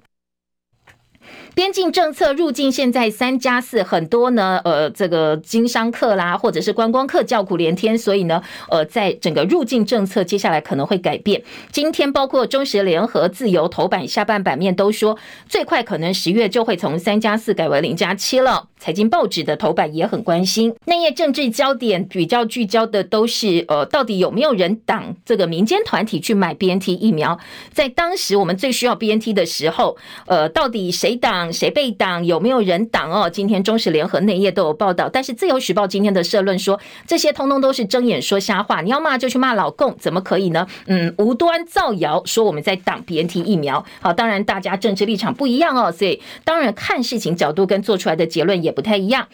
[1.56, 11.44] 边境政策入境现在三加四，很多呢，呃，这个经商客啦，或者是观光客叫苦连天，所以呢，呃，在整个入境政策接下来可能会改变。
[11.72, 18.70] 今天包括中时联合、自由头版下半版面都说，最快可能十月就会从三加四改为零加七了。
[18.84, 27.40] 财经报纸的头版也很关心，内页政治焦点比较聚焦的都是，呃，到底有没有人挡这个民间团体去买 BNT 疫苗？
[27.72, 31.54] 在当时我们最需要 BNT 的时候，呃，到底谁挡？
[31.54, 32.26] 谁被挡？
[32.26, 33.10] 有没有人挡？
[33.10, 38.82] 哦，今天中时联合内页都有报道，但是自由时报今天的社论说，这些通通都是睁眼说瞎话。
[38.82, 40.68] 你要骂就去骂老共，怎么可以呢？
[40.88, 43.86] 嗯，无端造谣说我们在挡 BNT 疫苗。
[44.02, 49.28] 好，当然大家政治立场不一样哦，所以当然看事情角度跟做出来的结论也不太一样。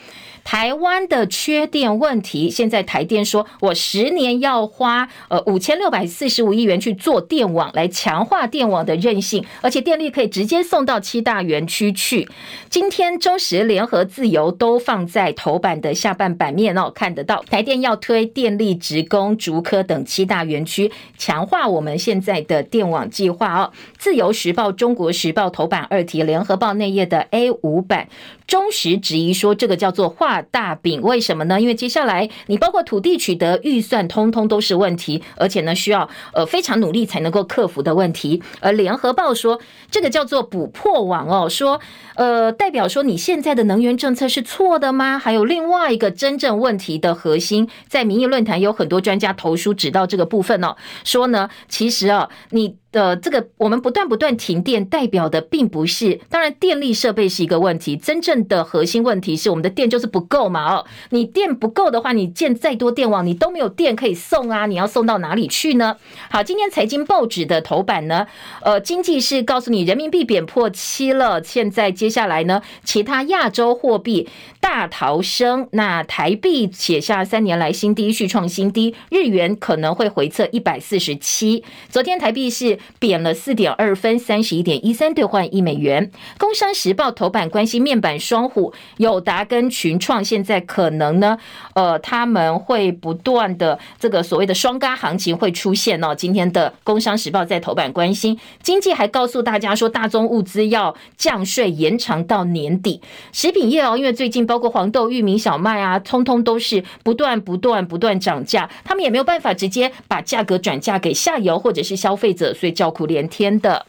[0.44, 12.28] 台湾的缺电问题，现在台电说，我十年要花呃五千六百四十五亿元去做电网，来强化电网的韧性，而且电力可以直接送到七大园区去。
[12.70, 23.72] 今天中时联合自由都放在头版的下半版面哦，看得到台电要推电力职工竹科等七大园区，强化我们现在的电网计划哦。
[23.98, 28.08] 自由时报、中国时报头版二题，联合报内页的 A 五版。
[28.48, 31.60] 中时质疑说，这个叫做画大饼，为什么呢？
[31.60, 38.44] 因为接下来你包括土地取得预算，通通都是问题，而且呢需要呃非常努力才能够克服的问题。
[38.60, 41.82] 而联合报说，这个叫做补破网哦，说
[42.14, 45.18] 呃代表说你现在的能源政策是错的吗？
[45.18, 52.76] 还有另外一个真正问题的核心，在民意论坛有很多专家投书指到这个部分哦，说呢其实啊你。
[52.92, 65.98] 的这个，我们不断不断停电，代表的并不是，当然电力设备是一个问题，真正的核心问题是我们的电就是不够嘛哦，你电不够的话，你建再多电网，你都没有电可以送啊，你要送到哪里去呢？
[66.32, 68.26] 好，今天财经报纸的头版呢，
[68.64, 74.28] 呃，经济是告诉你人民币贬破七了，现在接下来呢，其他亚洲货币
[74.60, 82.79] 大逃生，那台币写下三年来新低，续创新低，日元可能会回测一百四十七，昨天台币是。
[83.00, 86.10] 贬了四点二分，三十一点一三兑换一美元。
[86.38, 91.38] 工商时报头版关心面板双虎，友达跟群创现在可能呢，
[91.74, 96.16] 呃，他们会不断的这个所谓的双轧行情会出现哦。
[96.16, 103.02] 今天的工商时报在头版关心经济，还告诉大家说大宗物资要降税，延长到年底。
[103.32, 112.69] 食品业哦，因为最近包括黄豆、玉米、小麦啊，通通都是不断不断不断涨价，他们也没有办法直接把价格转嫁给下游或者是消费者，所以。
[112.72, 113.86] 叫苦连天的。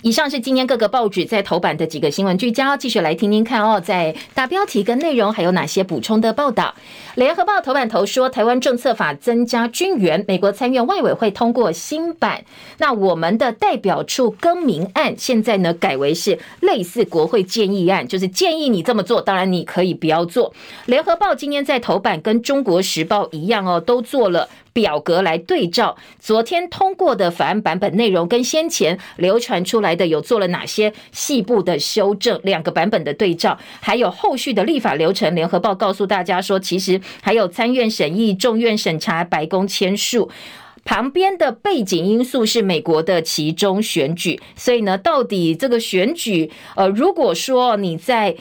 [0.00, 6.74] 以上是今天各个报纸在头版的几个新闻聚焦，继续来听听看哦，在大标题跟内容还有哪些补充的报道？
[7.16, 12.42] 联合报头版头说，台湾政策法增加军援，美国参院外委会通过新版，
[12.78, 20.54] 那我们的代表处更名案现在呢改为是类似国会建议案，就是建议你这么做，当然你可以不要做。
[20.86, 24.48] 联合报今天在头版跟中国时报一样哦，都做了。
[24.76, 35.34] 表格来对照昨天通过的法案版本内容，跟先前流传出来的有做了哪些细部的修正，两个版本的对照，还有后续的立法流程。
[35.34, 40.30] 联合报告诉大家说，其实还有参院审议、众院审查、白宫签署，
[40.84, 44.38] 旁边的背景因素是美国的其中选举。
[44.56, 48.36] 所以呢，到底这个选举，呃，如果说你在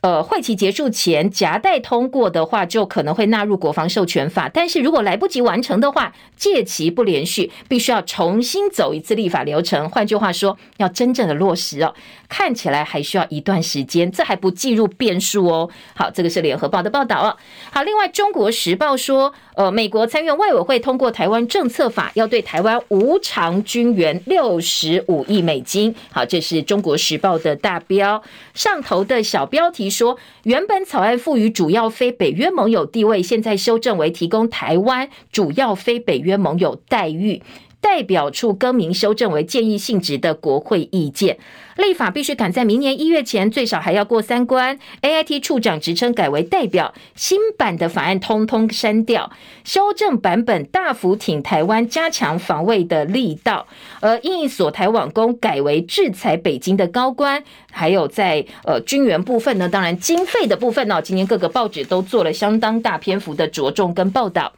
[0.00, 4.48] 呃，会期结束前夹带通过的话，就可能会纳入国防授权法。
[4.48, 9.90] 但是如果来不及完成的话，届期不连续，必须要重新走一次立法流程。
[9.90, 11.92] 换句话说，要真正的落实哦，
[12.28, 15.68] 看起来还需要一段时间，这还不计入变数哦。
[15.96, 17.36] 好，这个是联合报的报道哦。
[17.72, 25.92] 好，另外中国时报说，呃，美国参院外委会通过台湾政策法，要对台湾无偿军援六十五亿美金。
[26.12, 28.22] 好，这是中国时报的大标
[28.54, 29.88] 上头的小标题。
[29.98, 37.42] 说原本草案赋予主要非北约盟友地位，现在修正为提供台湾主要非北约盟友待遇。
[37.80, 41.38] 代表处更名修正为建议性质的国会意见，
[41.76, 44.78] 立法必须赶在明年一月前，最少还要过三关。
[45.02, 49.30] AIT 处长职称改为代表，新版的法案通通删掉，
[49.64, 53.66] 修正版本大幅挺台湾，加强防卫的力道。
[54.00, 64.52] 而因应锁台网攻改为制裁北京的高官，还有在呃军援部分呢，当然经费的部分呢，今天各个报纸都做了相当大篇幅的着重跟报道。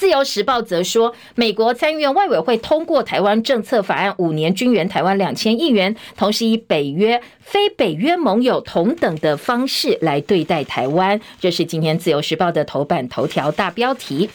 [0.00, 11.20] 自由时报则说，美国参议院外委会通过台湾政策法案，五年军援台湾两千亿元，同时以北约、非北约盟友同等的方式来对待台湾。
[11.38, 14.30] 这是今天自由时报的头版头条大标题。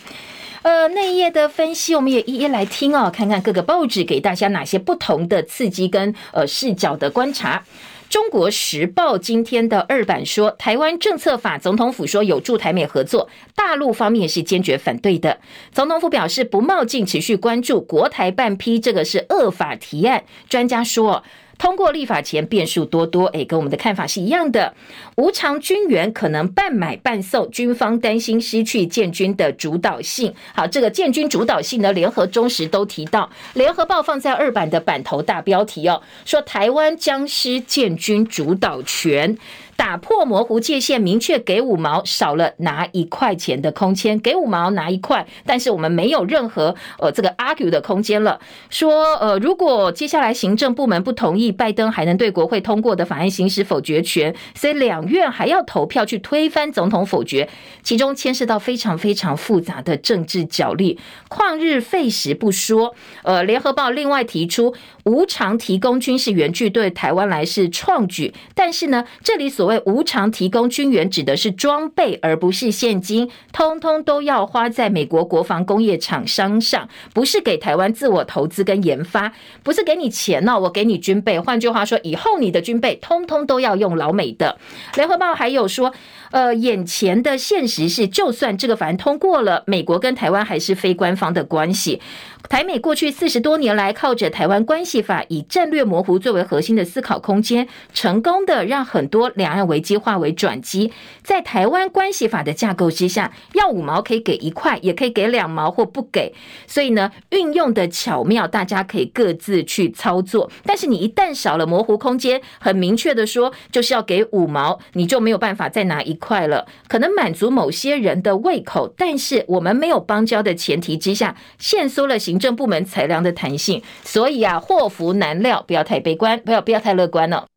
[0.61, 7.63] 呃，内页的分析我们也一一来听哦，看看各个报纸给大家哪些不同的刺激跟呃视角的观察。
[8.09, 15.39] 中国时报今天的二版说，台湾政策法，总统府说有助台美合作，大陆方面是坚决反对的。
[15.71, 21.23] 总统府表示不冒进，持续关注国台办批这个是恶法提案，专家说。
[21.57, 24.73] 通过立法前变数多多，诶，跟我们的看法是一样的。
[25.15, 30.33] 无偿军援可能半买半送，军方担心失去建军的主导性。
[30.53, 39.37] 好，这个建军主导性呢，联合中时都提到，联合报放在二版的版头大标题哦，说台湾将失建军主导权。
[39.75, 48.39] 打破模糊界限，明确给五毛，少了拿一块钱的空间，给五毛拿一块，但是我们没有任何呃这个 argue 的空间了。
[48.69, 57.47] 说呃，如果接下来行政部门不同意，拜登还能对国会通过的法案行使否决权，所以两院还要投票去推翻总统否决，
[57.83, 60.99] 其中牵涉到非常非常复杂的政治角力。
[61.29, 64.73] 旷日费时不说，呃，联合报另外提出
[65.03, 81.39] 无偿提供军事援助对台湾来是创举，但是呢，这里所所谓无偿提供军援，指的是装备，而不是现金，通通都要花在美国国防工业厂商上，不是给台湾自我投资跟研发，不是给你钱哦，我给你军备。
[81.39, 84.59] 换句话说，以后你的军备通通都要用老美的。
[84.93, 85.91] 联合报还有说，
[86.35, 92.01] 呃，眼前的现实是，就算这个法案通过了，美国跟台湾还是非官方的关系。
[92.49, 100.91] 台美过去四十多年来，靠着台湾关系法以战略模糊作为核心的思考空间，成功的让很多两岸危机化为转机。
[101.23, 106.35] 在台湾关系法的架构之下，要五毛可以给一块，也可以给两毛或不给。
[106.67, 110.51] 所以呢，运用的巧妙，大家可以各自去操作。
[110.65, 116.65] 但是你一旦少了模糊空间，很明确的说，就是要给五毛，你就没有办法再拿一块了。
[116.87, 122.39] 可能满足某些人的胃口，但是我们没有邦交的前提之下，限缩了行。
[122.45, 127.47] 政部门裁量的弹性，所以啊，祸福难料，不要太悲观，不要不要太乐观了。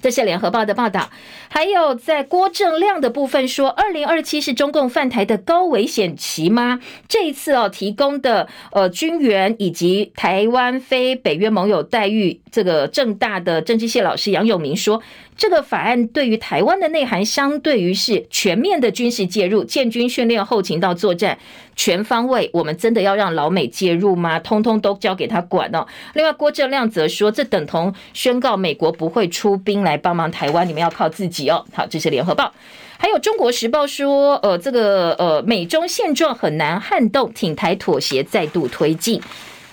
[0.00, 1.10] 这是联合报的报道，
[1.48, 6.78] 还有在郭正亮的部分说，二零二七是中共犯台的高危险期吗？
[7.08, 15.02] 这一次哦，提供的呃军援以及台湾非北约盟友待遇，这个政大的政治系老师杨永明说。
[15.38, 21.38] 这个法案对于台湾的内涵，相对于是全面的军事介入，建军训练、后勤到作战
[21.76, 22.50] 全方位。
[22.52, 24.40] 我们真的要让老美介入吗？
[24.40, 25.86] 通通都交给他管哦。
[26.14, 31.64] 另外，郭正亮则说，这等同宣告美国不会出兵来帮忙台湾，你们要靠自己哦。
[31.72, 32.52] 好，这是联合报，
[32.98, 39.22] 还有中国时报说，呃，这个呃，美中现状很难撼动，挺台妥协再度推进。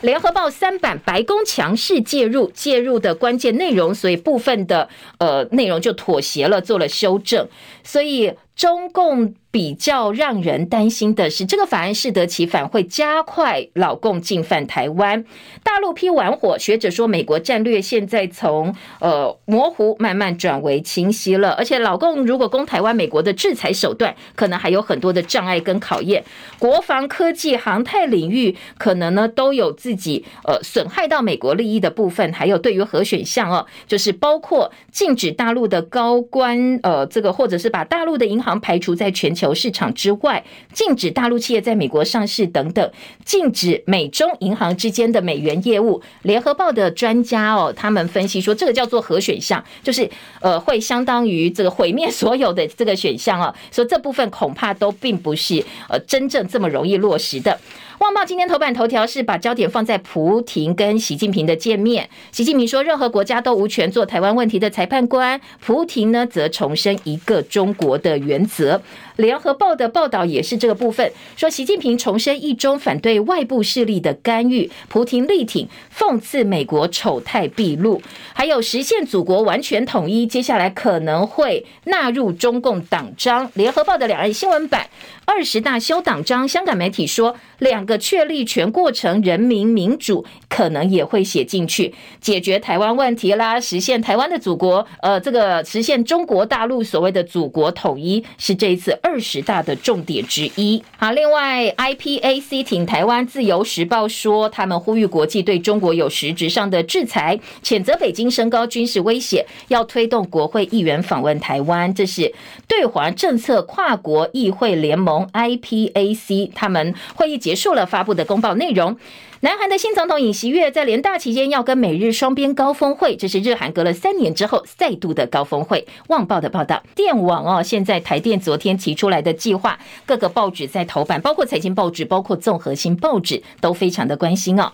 [0.02, 4.88] 联合报三版，白宫强势介入，介入的关键内容，所以部分的
[5.18, 7.48] 呃内容就妥协了，做了修正，
[7.84, 9.36] 所以中共。
[9.56, 15.24] 比较让人担心的是，这个法案适得其反，会加快老共进犯台湾。
[15.64, 21.51] 大陆批玩火，学者说，美国战略现在从呃模糊慢慢转为清晰了。
[21.51, 26.24] 而且，老共如果攻台湾，美国的制裁手段可能还有很多的障碍跟考验。
[26.58, 32.34] 国防、科技、航太领域可能呢都有自己呃损害到美国利益的部分。
[32.34, 38.45] 还有对于核选项哦，就是包括禁止大陆的高官呃这个，或者是把大陆的银行。
[38.45, 40.43] 行排除在全球市场之外，
[40.74, 42.91] 禁止大陆企业在美国上市等等，
[43.24, 46.02] 禁止美中银行之间的美元业务。
[46.24, 50.10] 联合报的专家哦，他们分析说，这个叫做核选项，就是
[50.41, 57.52] 呃，会相当于这个毁灭所有的这个选项啊，说这部分恐怕都并不是呃真正这么容易落实的。
[58.00, 62.10] 《旺报》今天头版头条是把焦点放在蒲亭跟习近平的见面。
[62.30, 65.39] 习近平说，任何国家都无权做台湾问题的裁判官。
[65.66, 68.82] 蒲亭呢，则重申一个中国的原则。
[69.16, 74.70] 联合报的报道也是这个部分，说习近平重申一中，反对外部势力的干预。
[74.89, 78.02] 蒲亭力挺，讽刺美国丑态毕露，
[78.34, 83.50] 还有实现祖国完全统一，接下来可能会纳入中共党章。
[83.54, 84.86] 联合报的两岸新闻版。
[85.26, 100.82] 二十大修党章，香港媒体说，两个确立全过程人民民主可能也会写进去，解决台湾问题啦，实现台湾的祖国，呃，这个实现中国大陆所谓的祖国统一，是这一次二十大的重点之一。
[100.97, 112.32] 好，另外，IPAC 挺台湾，自由时报说，他们呼吁国际对中国有实质上的制裁，谴责北京升高军事威胁，要推动国会议员访问台湾，这是
[112.67, 115.14] 对华政策跨国议会联盟。
[115.34, 118.97] IPAC 他们会议结束了，发布的公报内容。
[119.41, 125.86] 南韩的新总统尹锡悦在联大期间要跟美日双边高峰会，这是日韩隔了三年之后再度的高峰会。
[126.07, 134.72] 旺报的报道，电网哦，现在台电昨天提出来的计划，各个报纸在头版，包括财经报纸，包括综合性报纸都非常的关心哦。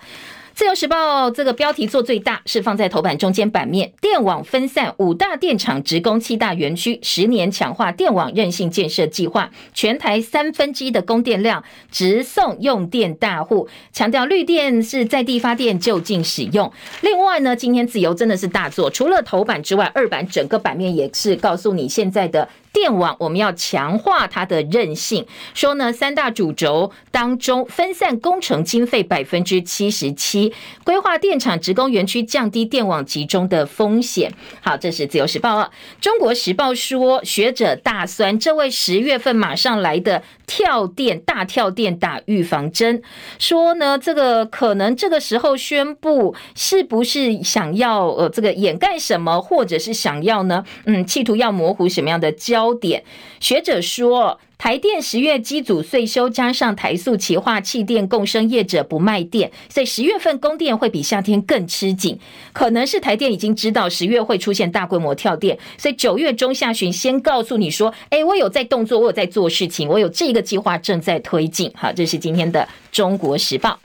[0.53, 3.91] 自由时报这个标题做最大，是放在头版中间版面。
[3.99, 16.71] 电网分散五大电厂，直攻七大园区，十年强化电网韧性建设计划，全台三分之一的供电量直送用电大户，强调绿电是在地发电就近使用。
[17.01, 22.47] 另外呢，今天自由真的是大作，除了头版之外，二版整个版面也是告诉你现在的。
[22.73, 30.53] 电网我们要强化它的韧性，说呢，三大主轴当中分散工程经费百分之七十七，
[30.83, 34.33] 规划电厂职工园区，降低电网集中的风险。
[34.61, 35.69] 好，这是自由时报啊。
[35.99, 43.01] 中国时报说，学者大酸，这位十月份马上来的跳电大跳电打预防针，
[43.37, 53.03] 说呢，这个可能这个时候宣布，是不是想要呃这个掩盖什么，或者是想要呢，嗯，企图要模糊什么样的交焦点，
[53.39, 62.19] 学者说，台电十月机组岁修，加上台塑企化气电共生业者不卖电，所以十月份供电会比夏天更吃紧。
[62.53, 73.79] 可能是台电已经知道十月会出现大规模跳电，所以九月中下旬先告诉你说：“哎，我有在动作，我有在做事情，我有这个计划正在推进。”好，这是今天的中国时报。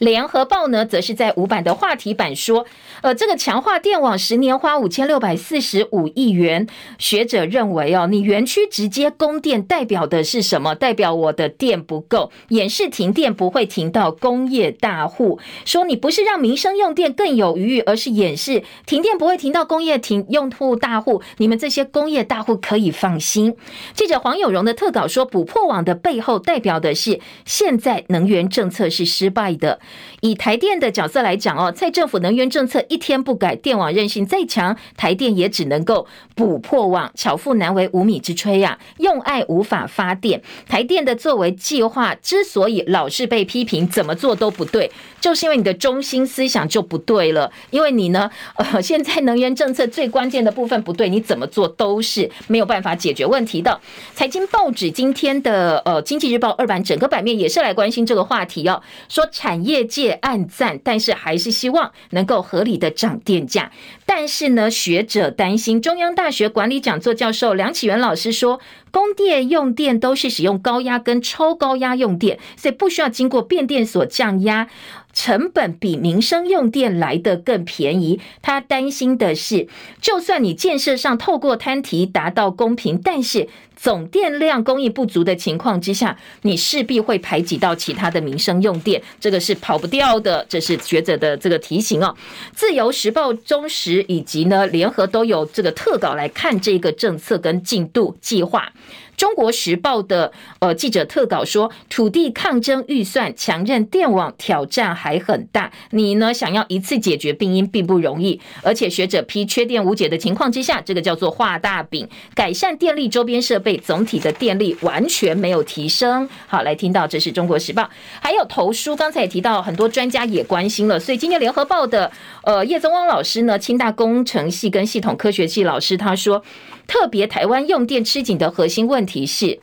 [0.00, 2.64] 联合报呢，则是在五版的话题版说，
[3.02, 6.66] 呃，这个强化电网十年花五千六百四十五亿元。
[6.98, 10.74] 学者认为哦，你园区直接供电代表的是什么？
[10.74, 15.38] 代表我的电不够，演示停电不会停到工业大户。
[15.66, 21.20] 说你不是让民生用电更有余，而是演示停电不会停到工业停用户大户。
[21.36, 23.54] 你们这些工业大户可以放心。
[23.92, 29.78] 记者黄有荣的特稿说，补破网的背后代表的是现在能源政策是失败的。
[30.20, 40.42] 以台电的角色来讲哦，蔡政府能源政策一天不改，电网韧性再强，台电也只能够补破网，巧妇难为无米之炊呀，用爱无法发电。
[40.68, 47.50] 台电的作为计划之所以老是被批评，怎么做都不对，就是因为你的中心思想就不对了。
[47.70, 53.80] 因为你呢，呃，现在能源政策最关键的部分不对，你怎么做都是没有办法解决问题的。
[54.14, 59.79] 财经报纸今天的呃《经济日报》二版整个版面也是来关心这个话题哦，说产业。
[59.80, 63.72] 业界暗赞，但是还是希望能够合理的涨电价。
[64.04, 68.60] 但是呢，学者担心，中央大学管理讲座教授梁启源老师说，
[68.90, 74.68] 供电用电都是使用高压跟超高压用电，所以不需要经过变电所降压。
[75.12, 79.66] 成本比民生用电来得更便宜，他担心的是，
[80.00, 90.46] 就算你建设上透过摊提达到公平，但是总电量供应不足的情况之下，你势必会排挤到其他的民生用电，这个是跑不掉的。
[90.48, 92.14] 这是学者的这个提醒哦。
[92.54, 98.72] 自由时报、中时以及呢联合都有这个特稿来看这个政策跟进度计划。
[99.20, 116.26] 中国时报的呃记者特稿说，土地抗争预算强韧电网挑战还很大，你呢想要一次解决病因并不容易，而且学者批缺电无解的情况之下，这个叫做画大饼，改善电力周边设备，总体的电力完全没有提升。
[116.46, 117.90] 好，来听到这是中国时报，
[118.22, 122.10] 还有投书，刚才也提到很多专家也关心了，所以今天联合报的
[122.42, 126.44] 呃叶宗汪老师呢，清大工程系跟系统科学系老师他说。
[126.86, 129.60] 特别台湾用电吃紧的核心问题是。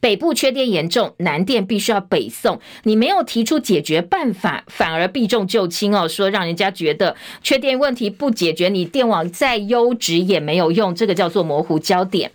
[0.00, 2.60] 北部缺电严重，南电必须要北送。
[2.82, 12.30] 你没有提出解决办法，反而避重就轻哦，说让人家觉得缺电问题不解决，你电网再优质也没有用，这个叫做模糊焦点。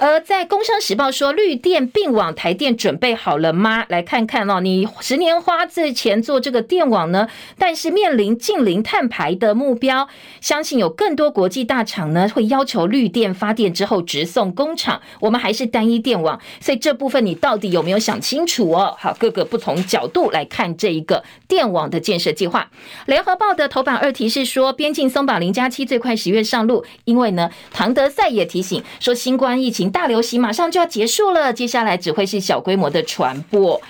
[0.00, 3.84] 而在《工商时报》说绿电并网，台电准备好了吗？
[3.90, 7.28] 来看看哦，你十年花这钱做这个电网呢，
[7.58, 10.08] 但是面临近零碳排的目标，
[10.40, 18.96] 相信有更多国际大厂呢会要求绿电发电之后直送工厂，我们还是单一电网，所以这部分你到底有没有想清楚哦？
[18.98, 22.70] 好，各个不同角度来看这一个电网的建设计划。
[23.04, 29.89] 联合报的头版二题是说，边境松绑零加七最快十月上路，因为呢，唐德赛也提醒说，新冠疫情。
[29.90, 33.80] 大流行马上就要结束了，接下来只会是小规模的传播。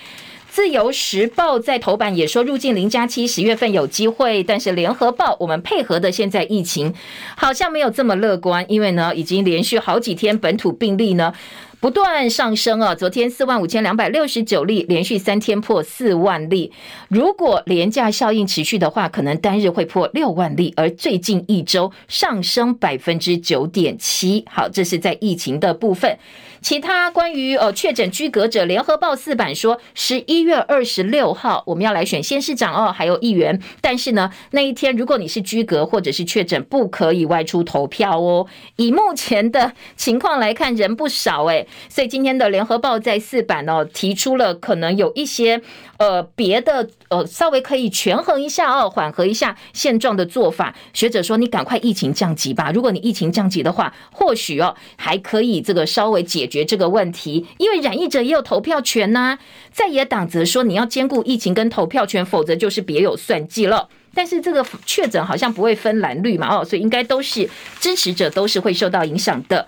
[0.48, 6.92] 自由时报在头版也说入境零加七十月份有机会，但是联合报我们配合的现在疫情
[7.36, 11.32] 好像没有这么乐观，因为呢已经连续好几天本土病例呢。
[11.80, 12.94] 不断上升啊！
[12.94, 16.70] 昨天四万五千两百六十九例，连续三天破四万例。
[17.08, 20.74] 如果廉价效应持续的话，可能单日会破六万例。
[20.76, 24.44] 而最近一周上升百分之九点七。
[24.50, 26.18] 好，这是在疫情的部分。
[26.60, 33.60] 其他关于呃确诊居隔者，联合报四版说，十一月二十六号我们要来选县市长哦，还有议员。
[33.80, 38.46] 但是呢，那一天如果你是居隔或者是确诊，不可以外出投票哦。
[38.76, 41.66] 以目前的情况来看，人不少诶。
[41.88, 45.62] 所以今天的联合报在四版哦，提出了可能有一些
[45.98, 50.74] 呃别的呃稍微可以权衡一下哦，缓和一下现状的做法。
[50.92, 52.72] 学者说，你赶快疫情降级吧。
[52.72, 59.38] 如果你疫情降级的话，或许哦还可以这个稍微解决这个问题，因为染疫者也有投票权呐、啊。
[59.72, 63.88] 在野党则说，你要兼顾疫情跟投票权，否则就是别有算计了。
[64.14, 67.48] 但是这个确诊好像不会分蓝绿嘛哦，所以应该都是
[67.78, 69.66] 支持者都是会受到影响的。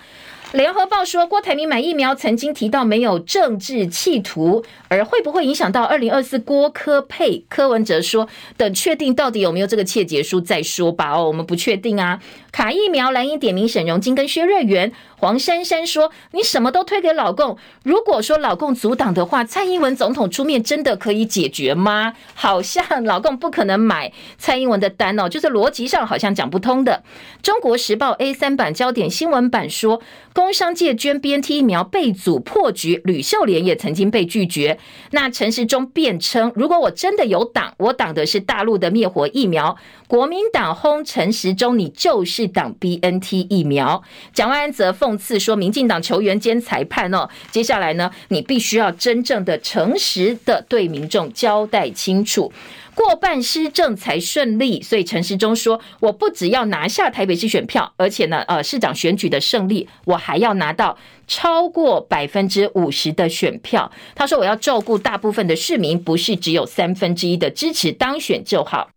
[0.53, 7.43] 联合报说，郭台铭买疫苗曾经提到没有政治企图，而会不会影响到二零二四郭科配？
[7.49, 8.29] 柯文哲说，
[8.59, 11.13] 等确定到底有没有这个切结书再说吧。
[11.13, 12.21] 哦，我们不确定啊。
[12.51, 14.93] 卡疫苗，蓝营点名沈荣金跟薛瑞元。
[15.23, 22.15] 黄珊珊说：“你什么都推给老共，如果说老共阻挡的话，蔡英文总统出面真的可以解决吗？
[22.35, 27.05] 好像老共不可能买蔡英文的单哦，就是逻辑上好像讲不通的。”
[27.41, 30.03] 中国时报 A 三版焦点新闻版说，
[30.33, 34.81] 工商界捐 BNT 疫苗被阻破局，吕秀莲也曾经被拒绝。
[35.13, 39.77] 那陈时中辩称：“如果我真的有挡，我挡的是大陆的灭活疫苗。”
[40.13, 44.03] 国民党轰陈时中，你就是党 BNT 疫苗。
[44.35, 52.53] 蒋万安则讽刺说，民进党球员兼裁判哦，接下来呢，你必须要真正的诚实的对民众交代清楚，
[52.95, 54.83] 过半施政才顺利。
[54.83, 63.91] 所以陈时中说，我不只要拿下台北市选票，而且呢，呃，市长选举的胜利，我还要拿到超过百分之五十的选票。
[64.15, 68.91] 他说，我要照顾大部分的市民，不是只有三分之一的支持当选就好。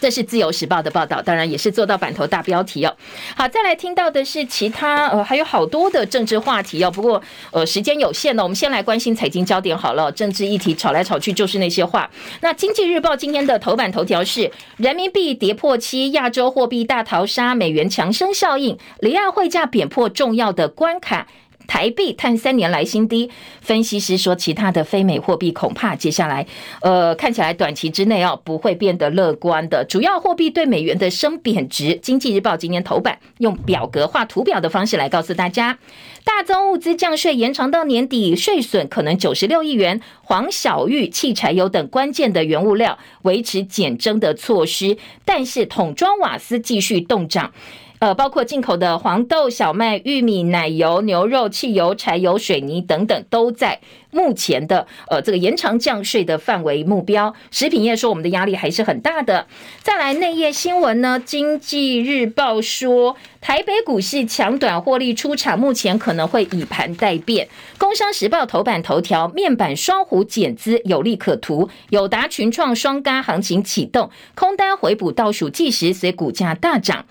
[0.00, 2.94] 这是自由时报的报道，当然也是做到版头大标题哦。
[3.34, 6.90] 好，再来听到的是其他呃，还有好多的政治话题哦。
[6.90, 10.10] 不过呃，时间有限呢，我们先来关心财经焦点好了。
[10.12, 12.10] 政治议题吵来吵去就是那些话。
[12.40, 21.26] 那经济日报今天的头版头条是人民币跌破七，亚洲货币大逃杀，美元强升效应，离岸汇价贬破重要的关卡。
[21.66, 26.46] 台币探三年来新低，分析师说，其他的非美货币恐怕接下来，
[26.80, 29.84] 呃，看起来短期之内哦不会变得乐观的。
[29.84, 35.78] 主要货币对美元的升贬值，经济日报今天头版用表格化图表的方式来告诉大家，
[36.24, 40.00] 大宗物资降税延长到年底，税损可能九十六亿元。
[40.28, 47.52] 黄小玉、汽柴油等关键的原物料维持减征的措施，但是桶装瓦斯继续冻涨。
[47.98, 53.80] 呃，包括进口的黄豆、小麦、玉米、奶油、牛肉、汽油、柴油、水泥等等，都在
[54.10, 57.34] 目前的呃这个延长降税的范围目标。
[57.50, 59.46] 食品业说，我们的压力还是很大的。
[59.82, 67.46] 再来内页新闻呢，《经济日报》说，台北股市强短获利出场，目前可能会以盘待变。
[67.78, 77.06] 《工商时报》头版头条，面板双虎减资有利可图，友达、群创双轧行情启动，空单回补倒数计时，随股价大涨。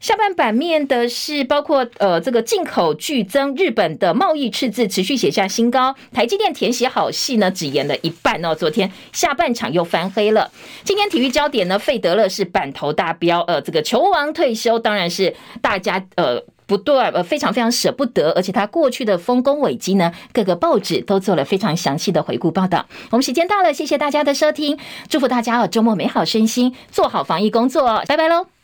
[0.00, 10.50] 下半版面的是包括呃这个进口剧增，日本的贸易赤字持续写下新高，台积电填写好戏呢只演了一半哦，昨天下半场又翻黑了。
[10.84, 22.86] 今天体育焦点呢，费德勒是版头大标，呃这个球王退休当然是大家呃不断呃非常非常舍不得，而且他过去的丰功伟绩呢，各个报纸都做了非常详细的回顾报道。
[23.10, 24.78] 我们时间到了，谢谢大家的收听，
[25.08, 28.55] 祝福大家哦周末美好身心，做好防疫工作，拜拜喽。